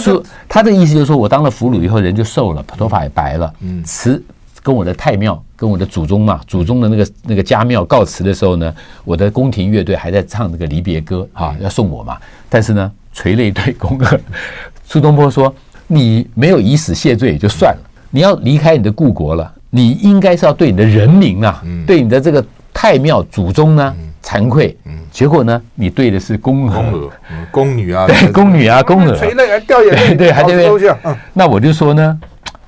[0.00, 3.52] 苏他的意思就是说，我当了俘虏以后，人就瘦了，头发也白了。
[3.84, 4.22] 辞
[4.62, 8.74] 跟我的太庙，跟我的祖宗嘛，祖宗的那个那个家庙告辞的时候呢，
[9.04, 12.16] 我的宫廷乐队还在唱这个离别歌啊，要送我嘛。
[12.48, 14.20] 但是呢，垂泪对宫娥。
[14.86, 15.54] 苏东坡说
[15.86, 24.76] ：“你没有以死谢罪也就算了，你要离开你的故国了。”你应该是要对你的人民啊，嗯、对你的这个太庙祖宗呢惭愧。
[24.84, 27.10] 嗯，结果呢，你对的是宫娥、
[27.50, 31.16] 宫女啊， 对，宫女啊， 宫娥，垂泪还掉眼泪， 对，还在那。
[31.32, 32.20] 那我就说呢，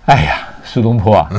[0.07, 1.31] 哎呀，苏东坡啊，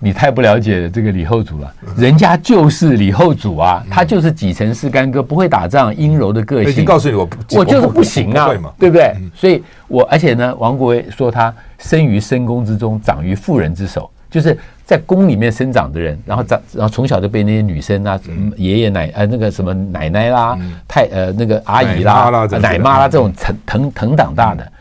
[0.00, 1.72] 你太不了解这个李后主了。
[1.96, 6.72] 人家就是李后主啊，他就是几层是干戈，不会打仗，阴柔的个性。
[6.72, 9.14] 已经告诉你，我我就是不行啊，对不对？
[9.36, 14.10] 所以我而且呢，王国维说他生于深宫之中，长于妇人之手。
[14.32, 18.18] 就是在宫里面生长的人，然后长，然后从小就被那些女生啊，
[18.56, 24.72] 爷爷奶呃那个什么奶奶啦，太呃那个阿姨啦，奶妈啦这种疼疼疼长大的，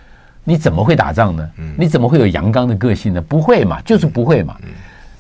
[0.46, 1.50] 你怎么会打仗呢？
[1.78, 3.22] 你怎么会有阳刚的个性呢？
[3.22, 4.56] 不会嘛，就是不会嘛。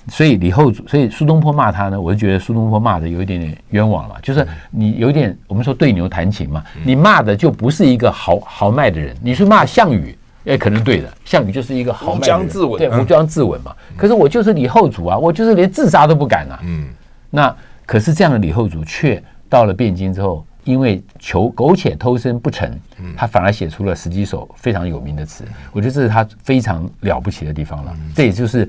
[0.07, 4.15] 所以李后主，所以苏东坡骂他呢，我就觉得苏东坡骂的有一点点冤枉了。
[4.23, 10.17] 就是你有点我们说对牛弹琴嘛，你骂的就不是一个豪豪迈的人，你是骂项羽。
[10.45, 11.07] 哎，可能对的。
[11.23, 13.75] 项羽就是一个豪迈自刎，对，无将自刎嘛。
[13.95, 16.59] 可是我就是李后主啊，我就是连自杀都不敢啊。
[16.63, 16.87] 嗯，
[17.29, 22.71] 那可是这样的李后主，却到了汴京之后，因为求苟且偷生不成，
[23.15, 25.43] 他反而写出了十几首非常有名的词。
[25.71, 27.93] 我觉得这是他非常了不起的地方了。
[28.15, 28.67] 这也就是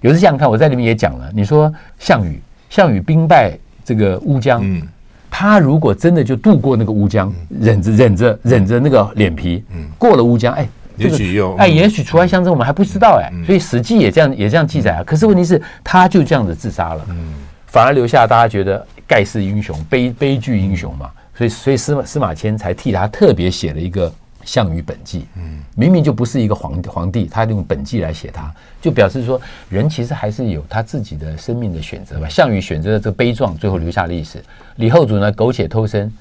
[0.00, 1.30] 有时想想看，我在里面也讲了。
[1.34, 4.62] 你说项羽，项羽兵败这个乌江，
[5.30, 9.64] 他如果真的就渡过那个乌江，忍着忍着忍着那个脸皮，
[9.98, 10.68] 过了乌江，哎。
[11.06, 15.02] 也许有哎，也许除外相争，我们还不知道哎，所以《史记》也这样也这样记载啊。
[15.04, 17.06] 可是问题是，他就这样子自杀了，
[17.66, 21.10] 反而留下大家觉得盖世英雄、悲悲剧英雄嘛。
[21.34, 24.10] 所以，所以司马司马迁才替他特别写了一个
[24.44, 25.20] 《项羽本纪》。
[25.36, 32.28] 嗯，明明就不是一个皇皇帝，他用本纪来写他，就表示说人其实还是有他自己的生命的选择吧。
[32.28, 34.40] 项羽选择了这个悲壮，最后留下历史；
[34.76, 36.12] 李后主呢，苟且偷生。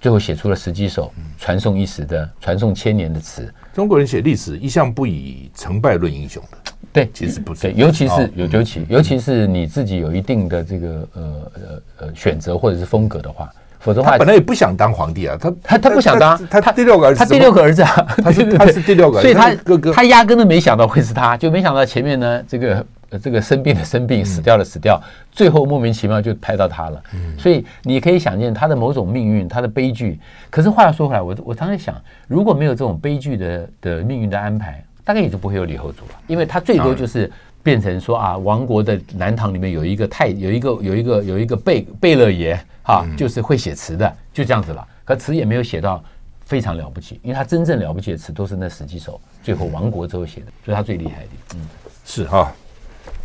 [0.00, 3.52] 最后写出了十几首传颂一时的、传颂千年的词。
[3.74, 7.62] 中国人写历史一向不以成败论英雄的，对，其实不是。
[7.62, 11.22] 对，尤其是有尤其尤其是你自己有一定的这个呃
[11.54, 22.84] 呃呃选择或者是风格的话，否则的话他本来也不想当皇帝啊，他他他不想当，他第六个儿子，他第六个儿子啊，他是他是第六个， 所以他哥哥他压根都没想到会是他，就没想到前面呢这个。
[23.10, 27.02] 呃，这个生病的生病，死掉的死掉，最后莫名其妙就拍到他了。
[27.38, 30.18] 所以你可以想见他的某种命运，他的悲剧。
[30.50, 31.94] 可是话又说回来，我我常常想，
[32.26, 37.30] 如果没有这种悲剧的的命运的安排，大概也就不会有李后主了，因为他最多就是
[37.62, 44.84] 变成说啊，王国的南唐里面有一个太有一个有一个有一个贝贝勒爷哈，就是会写词的，就这样子了。
[45.04, 46.02] 可词也没有写到
[46.44, 51.28] 非常了不起，因为他真正了不起的词都是那十几首最后亡国之后写的，所以他最厉害的。
[51.54, 51.60] 嗯，
[52.04, 52.52] 是哈。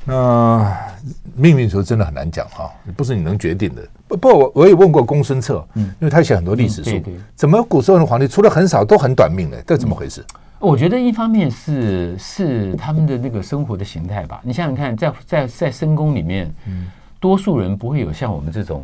[0.06, 0.76] 那
[1.36, 3.82] 命运时候真的很难讲哈，不是你能决定的。
[4.08, 7.02] 不不，我我也问过公孙策，嗯，因为他写很多历史书，
[7.36, 9.58] 怎么古时候的皇帝除了很少都很短命呢？
[9.66, 10.26] 这怎么回事？
[10.60, 14.42] 我觉得一方面是是他们的那个生活的形态吧。
[14.44, 16.54] 你想想看，在在在深宫里面，
[17.20, 18.84] 多数人不会有像我们这种。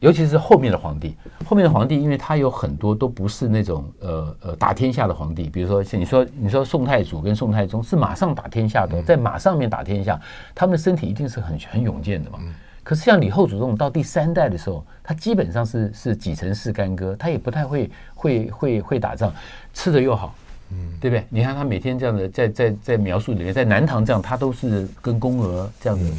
[0.00, 10.20] 尤其是后面的皇帝，后面的皇帝，因为他有很多都不是那种呃呃打天下的皇帝，比如说像你说你说宋太祖跟宋太宗是马上打天下的，在马上面打天下，
[10.54, 12.38] 他们的身体一定是很很勇健的嘛。
[12.84, 19.32] 可是像李后主这种到第三代的时候，他基本上是是几成是干戈，他也不太会会会会打仗，
[19.74, 20.32] 吃的又好，
[20.70, 21.24] 嗯，对不对？
[21.28, 26.12] 你看他每天这样的在在在描述里面，在南唐这样，他都是跟宫娥这样子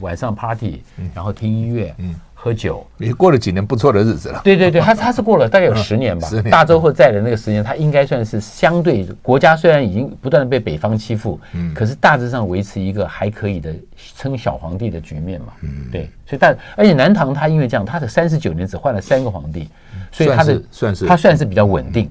[0.00, 0.82] 晚上 party，
[1.14, 2.14] 然后听音乐，嗯。
[2.46, 4.40] 喝酒，也过了几年不错的日子了。
[4.44, 6.28] 对对对，他 他是过了大概有十年吧。
[6.28, 6.48] 十年。
[6.48, 13.74] 大周后在的那个十年，他应该算是相对国家虽然已经不断的被北方欺负，嗯，可是大致上维持一个还可以的
[14.16, 15.48] 称小皇帝的局面嘛。
[15.62, 16.08] 嗯，对。
[16.24, 19.68] 所以但而且南唐他因为这样，他的三十九年只换了三个皇帝，
[20.12, 22.08] 所以他的算是他算是比较稳定。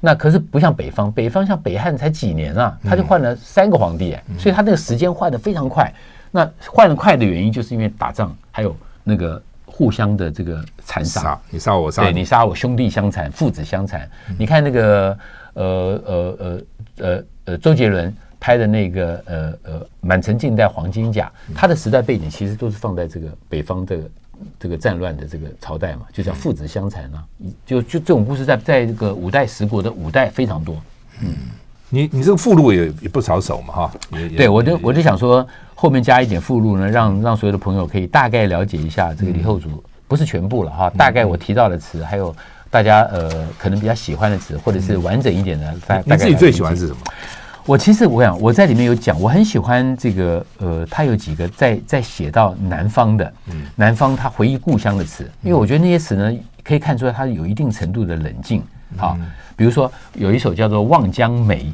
[0.00, 5.92] 那可是不像北方，北方像北汉才几年啊，他就换了三个皇帝，所以他那个时间换的非常快。
[6.30, 8.74] 那换的快的原因，就是因为打仗，还有
[9.04, 9.40] 那个
[9.76, 14.08] 互相的这个残杀，你杀我杀，对你杀我，兄弟相残，父子相残。
[14.28, 15.18] 嗯、你看那个
[15.54, 15.64] 呃
[16.06, 16.60] 呃呃
[16.98, 23.98] 呃呃周杰伦拍的那个呃呃满城尽带黄金甲，他的时代背景其实都是放在这个北方的
[24.60, 27.24] 这个战乱的这个朝代嘛，就叫父子相残啊。
[27.66, 30.80] 就就这种故事在在这个五代十国的五代非常多。
[31.20, 31.34] 嗯，
[31.94, 33.92] 你你这个附录也也不少手嘛哈。
[34.36, 35.46] 对，我就我就想说。
[35.76, 39.68] 后面加一点附录呢，让让所有的朋友可以大概了解一下这个李后主，
[40.08, 42.34] 不是全部了哈，大概我提到的词，还有
[42.70, 45.74] 大家呃可能比较喜欢的词，或者是完整一点的。
[45.86, 46.98] 大你自己最喜欢是什么？
[47.66, 53.30] 我其实我想我在里面有讲，我很喜欢这个呃，他有几个在在写到南方的，
[53.74, 56.32] 南方他回忆故乡的词，因为我觉得那些词呢，
[56.62, 58.62] 可以看出来他有一定程度的冷静。
[58.96, 59.18] 好，
[59.54, 61.64] 比如说有一首叫做《望江梅》。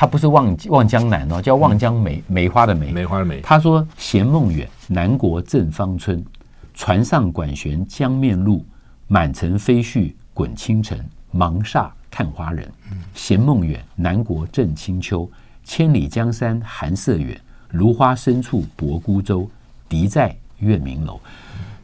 [0.00, 3.38] 他不是望望江南哦，叫望江梅，梅花的梅，梅花的梅。
[3.42, 6.24] 他说：“衔梦远，南国正芳村。
[6.72, 8.64] 船上管弦江面路，
[9.08, 10.98] 满城飞絮滚清尘。
[11.32, 12.66] 忙煞看花人。
[13.14, 15.30] 衔梦远，南国正清秋。
[15.64, 17.38] 千里江山寒色远，
[17.72, 19.46] 芦花深处泊孤舟。
[19.86, 21.20] 笛在月明楼。”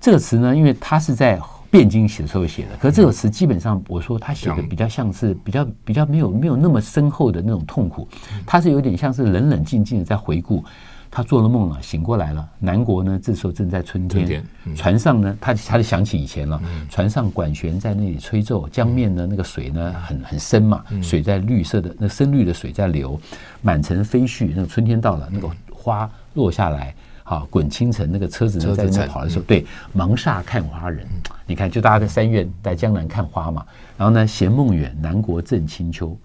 [0.00, 1.38] 这个词呢，因为它是在。
[1.70, 8.08] 汴京写的时候写的，可是这首词基本上，我说他写的比较像是比较比较没有没有那么深厚的那种痛苦，
[8.46, 10.64] 他是有点像是冷冷静静的在回顾，
[11.10, 12.48] 他做了梦了，醒过来了。
[12.58, 14.44] 南国呢，这时候正在春天，
[14.74, 23.18] 船上呢，他他就想起以前了，船上管弦在那里吹奏，江面呢那个水呢很很深嘛，水在绿色的那深绿的水在流，
[23.62, 26.94] 满城飞絮，那个春天到了，那个花落下来。
[27.28, 31.04] 好，滚清晨，那个车子呢在那跑的时候，对，忙煞看花人。
[31.44, 33.66] 你看，就大家在三月在江南看花嘛。
[33.98, 36.16] 然后呢，衔梦远，南国正清秋。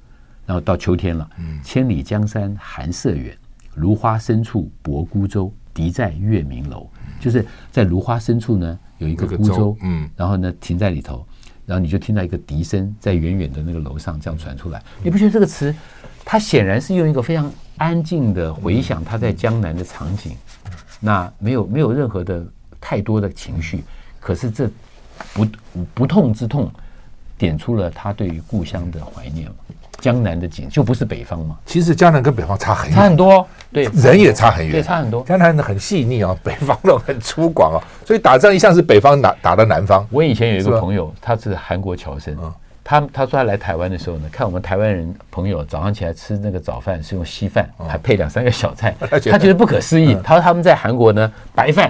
[0.45, 1.27] 然后到秋天了，
[1.63, 3.35] 千里江山寒色远，
[3.73, 6.87] 芦花深处泊孤舟，敌在月明楼。
[7.19, 11.25] 就是在芦花深处呢，有一个孤舟，嗯，然后呢停在里头，
[11.65, 14.79] 然后你就听到一个笛声在远远的那个楼上这样传出来。
[15.01, 15.73] 你不觉得这个词，
[16.23, 20.33] 它显然是用一个非常安静的回想他在江南的场景。
[21.01, 22.41] 那没有没有任何的
[22.79, 23.83] 太多的情绪，
[24.19, 24.69] 可是这
[25.33, 25.47] 不
[25.93, 26.71] 不痛之痛，
[27.37, 29.55] 点出了他对于故乡的怀念嘛。
[29.99, 31.55] 江南的景就不是北方嘛。
[31.65, 35.23] 其实江南跟北方差很远，差很多，对，人也差很远，对，差很多。
[35.23, 40.07] 江南很细腻啊， 北方的很粗犷啊，所以打仗一向是北方打打到南方。
[40.09, 42.35] 我以前有一个朋友，他是韩国侨生。
[42.91, 50.13] 他他说他来台湾的时候呢，看我们台湾人朋友早上起来吃那个早饭是用稀饭，还配两三个小菜， 他觉得不可思议。
[50.21, 51.89] 他说他们在韩国呢，白饭，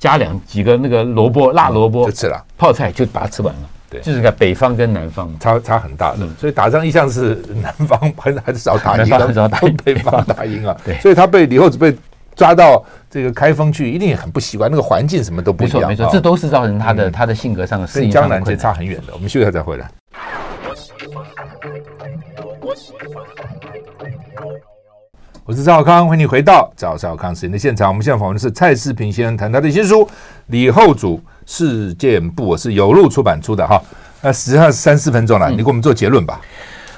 [0.00, 3.60] 加两几个那个萝卜辣萝卜就吃了，泡菜就把它吃完了。
[3.88, 5.32] 对，就是看北方跟南方。
[5.38, 9.76] 差差很大的，所以打仗一向是南方很很 少打赢，很少打赢。
[9.84, 10.76] 北方打赢啊。
[10.84, 11.96] 对，所以他被李后主被
[12.34, 15.88] 抓到这个开封去，一定很不习惯，那个环境什么都不一样。
[15.88, 18.10] 没错，没错，这都是造成他的他的性格上的适应。
[18.10, 19.12] 江南其实差很远的。
[19.12, 19.90] 我们休息一下再回来。
[25.44, 27.88] 我是赵少康，欢迎你回到赵少康时间的现场。
[27.88, 30.04] 我们现在访问的是蔡世平先生，谈他的新书
[30.46, 33.82] 《李后主事件簿》，是有路出版出的哈。
[34.20, 36.40] 那实际上三四分钟了，你给我们做结论吧。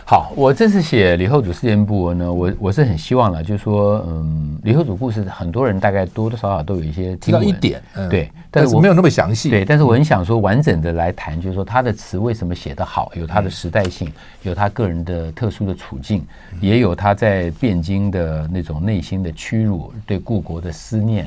[0.06, 16.22] 好，我这次写李后主事件簿呢，我我是很希望了，就是说，嗯，李后主故事，很多人大概多多少少都有一些听到一点，嗯、对，但是我没有那么详细，对，但是我很想说完整的来谈，就是说他的词为什么写得好，有他的时代性，有他个人的特殊的处境，
[16.60, 21.26] 也有他在汴京的那种内心的屈辱，对故国的思念。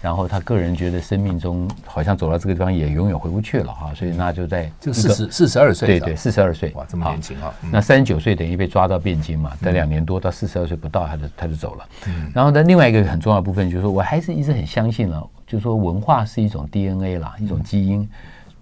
[0.00, 7.52] 然后他个人觉得生命中好像走到这个地方也永远回不去了哈，所以那就在就四十四十二岁，对对，四十二岁哇，这么年轻啊！
[7.72, 11.84] 那三十九岁等于被抓到汴京嘛，等两年多到四十二岁不到，他就他就走了。
[12.32, 18.08] 然后呢，另外一个很重要的部分就是说，我还是一直很相信了，就是说文化是一种 DNA 啦，一种基因，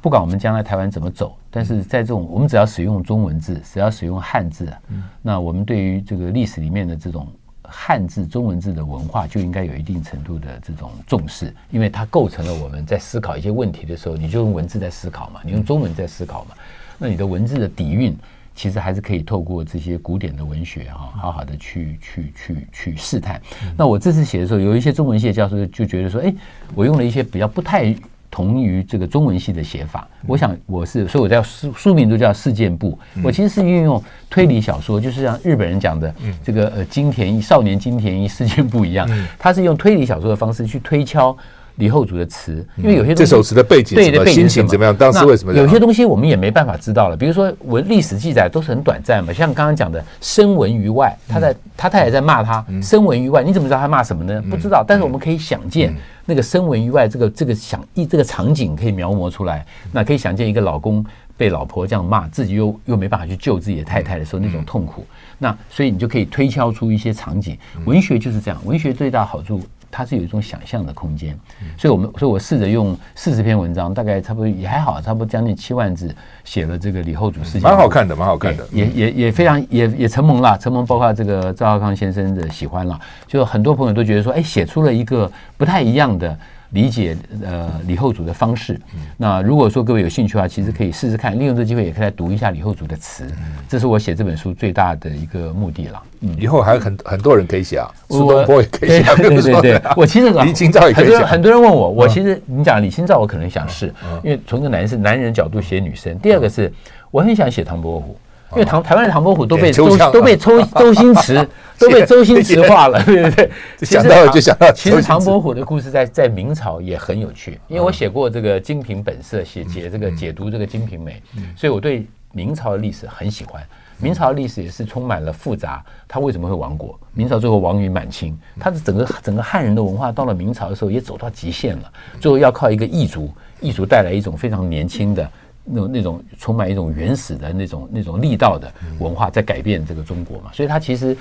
[0.00, 4.72] 不管我们将来台湾怎么走，但是在这种我们只要使用中文字，只要使用汉字，
[5.20, 7.28] 那我们对于这个历史里面的这种。
[7.68, 16.54] 汉字、中文字的文化就应该有一定程度的这种重视，因为它构成了我们在思考一些问题的时候，你就用文字在思考嘛，你用中文在思考嘛，
[16.98, 18.16] 那你的文字的底蕴
[18.54, 23.40] 其实还是可以透过这些古典的文学哈，好好的去去去去试探。
[23.76, 26.34] 那我这次写的时候，有一些中文系的教授就觉得说，哎，
[26.74, 27.94] 我用了一些比较不太。
[28.30, 30.08] 同于这个中文系的写法。
[30.26, 32.98] 我想我是，所以我叫书书名都叫事件簿。
[33.22, 39.08] 我其实是运用推理小说，就是像日本人讲的这个呃金田一少年金田一事件簿一样，
[39.38, 41.36] 他是用推理小说的方式去推敲。
[41.76, 44.96] 李后主的词，因为有些这首词的背景，对的背景心情怎么样？
[44.96, 47.16] 当时为什么有些东西我们也没办法知道了？
[47.16, 54.42] 比如说文历史记载都是很短暂嘛，像刚刚讲的“声闻于外”，他在他太太在骂他“声闻于外”，你怎么知道他骂什么呢？
[54.50, 59.64] 不知道，但是我们可以想见那个“声闻于外”这个这个想一这个场景可以描摹出来。
[59.92, 61.04] 那可以想见一个老公
[61.36, 65.04] 被老婆这样骂，自己又又没办法去救自己的太太的时候那种痛苦。
[65.38, 67.58] 那所以你就可以推敲出一些场景。
[67.84, 69.60] 文学就是这样，文学最大好处。
[69.90, 71.38] 它是有一种想象的空间，
[71.78, 76.14] 所以我们，所以我试着用四十篇文章，大概差不多也还好，差不多将近七万字，
[76.44, 86.36] 写了这个李后主事件，蛮好看的，蛮好看的，也也也非常也也承蒙了，承蒙包括这个赵浩康先生的喜欢了，就很多朋友都觉得说，哎，写出了一个不太一样的。
[86.70, 88.78] 理解呃李后主的方式，
[89.16, 93.26] 那如果说各位有兴趣的话，其实可以试试看，利用这机会也可以来读一下李后主的词，
[93.68, 96.02] 这是我写这本书最大的一个目的了。
[96.20, 101.18] 嗯，以后还有很很多人可以写啊，苏东坡也可以写， 对对对， 我其实李清照也可以写。
[101.24, 103.92] 很多人问我，我其实你讲李清照，我可能想试，
[104.24, 106.18] 因为从一个男生男人角度写女生。
[106.18, 106.72] 第二个是
[107.10, 108.16] 我很想写唐伯虎。
[108.52, 113.50] 因为唐台湾的唐伯虎都被周都被周 周星驰 都被周星驰化了，对对对？
[113.82, 114.70] 想到了就想到。
[114.72, 121.20] 其实唐伯虎的故事在在明朝也很有趣，因为我写过这个《金瓶本色》，写解这个解读这个《金瓶梅》，
[121.58, 123.62] 所以我对明朝的历史很喜欢。
[123.98, 126.98] 明朝的历史也是充满了复杂，他为什么会亡国？
[127.14, 135.28] 明朝最后亡于满清，他的整个整个汉人的文化到了明朝的时候也走到极限了，最后要靠一个异族，异族带来一种非常年轻的。
[135.66, 141.16] 那种那种充满一种原始的那种那种力道的文化，在改变这个中国嘛，所以它其实，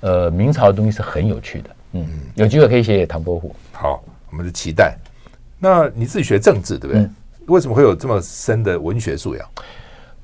[0.00, 3.54] 呃，明朝的东西是很有趣的，嗯，有机会可以写写唐伯虎。
[3.72, 4.96] 好，我们就期待。
[5.58, 7.08] 那你自己学政治对不对？
[7.46, 9.48] 为什么会有这么深的文学素养？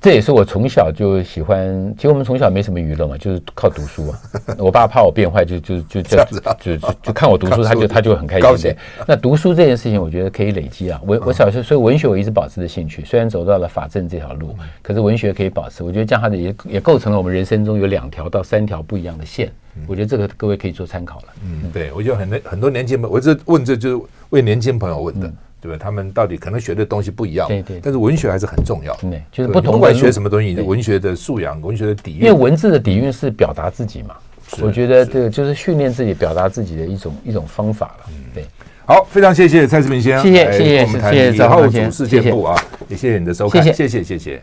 [0.05, 1.91] 这也是我从小就喜欢。
[1.97, 4.19] 其实我们从小没什么娱乐嘛，就是靠读书啊。
[4.59, 8.55] 我爸怕我变坏，就就就就就就就看我读书， 他就他就很开心。
[8.61, 8.77] 对，
[9.07, 11.01] 那读书这件事情，我觉得可以累积啊。
[11.07, 13.03] 我我小时候，所以文学我一直保持着兴趣。
[13.03, 15.83] 虽然走到了法政这条路，可是文学可以保持。
[15.83, 19.51] 我觉得这样的也也构成了我们人生中有两条到三条不一样的线。
[19.87, 21.25] 我觉得这个各位可以做参考了。
[21.43, 25.33] 嗯，对，我觉得很多很多年轻朋友，我这问这就是为年轻朋友问的。
[25.65, 25.79] 对吧？
[25.81, 27.79] 他们到底可能学的东西不一样，对对。
[27.81, 29.73] 但是文学还是很重要，对，就是不同。
[29.73, 32.19] 不管学什么东西，文学的素养，文学的底蕴。
[32.19, 34.15] 因为文字的底蕴是表达自己嘛，
[34.61, 38.11] 我觉得这个就是训练自己表达自己的一种一种方法了。
[38.33, 38.45] 对，
[38.85, 42.55] 好，非常谢谢蔡志明先生，谢谢谢谢，我们谈李后主事件部啊，
[42.87, 44.41] 也谢谢你的收看，谢谢谢谢。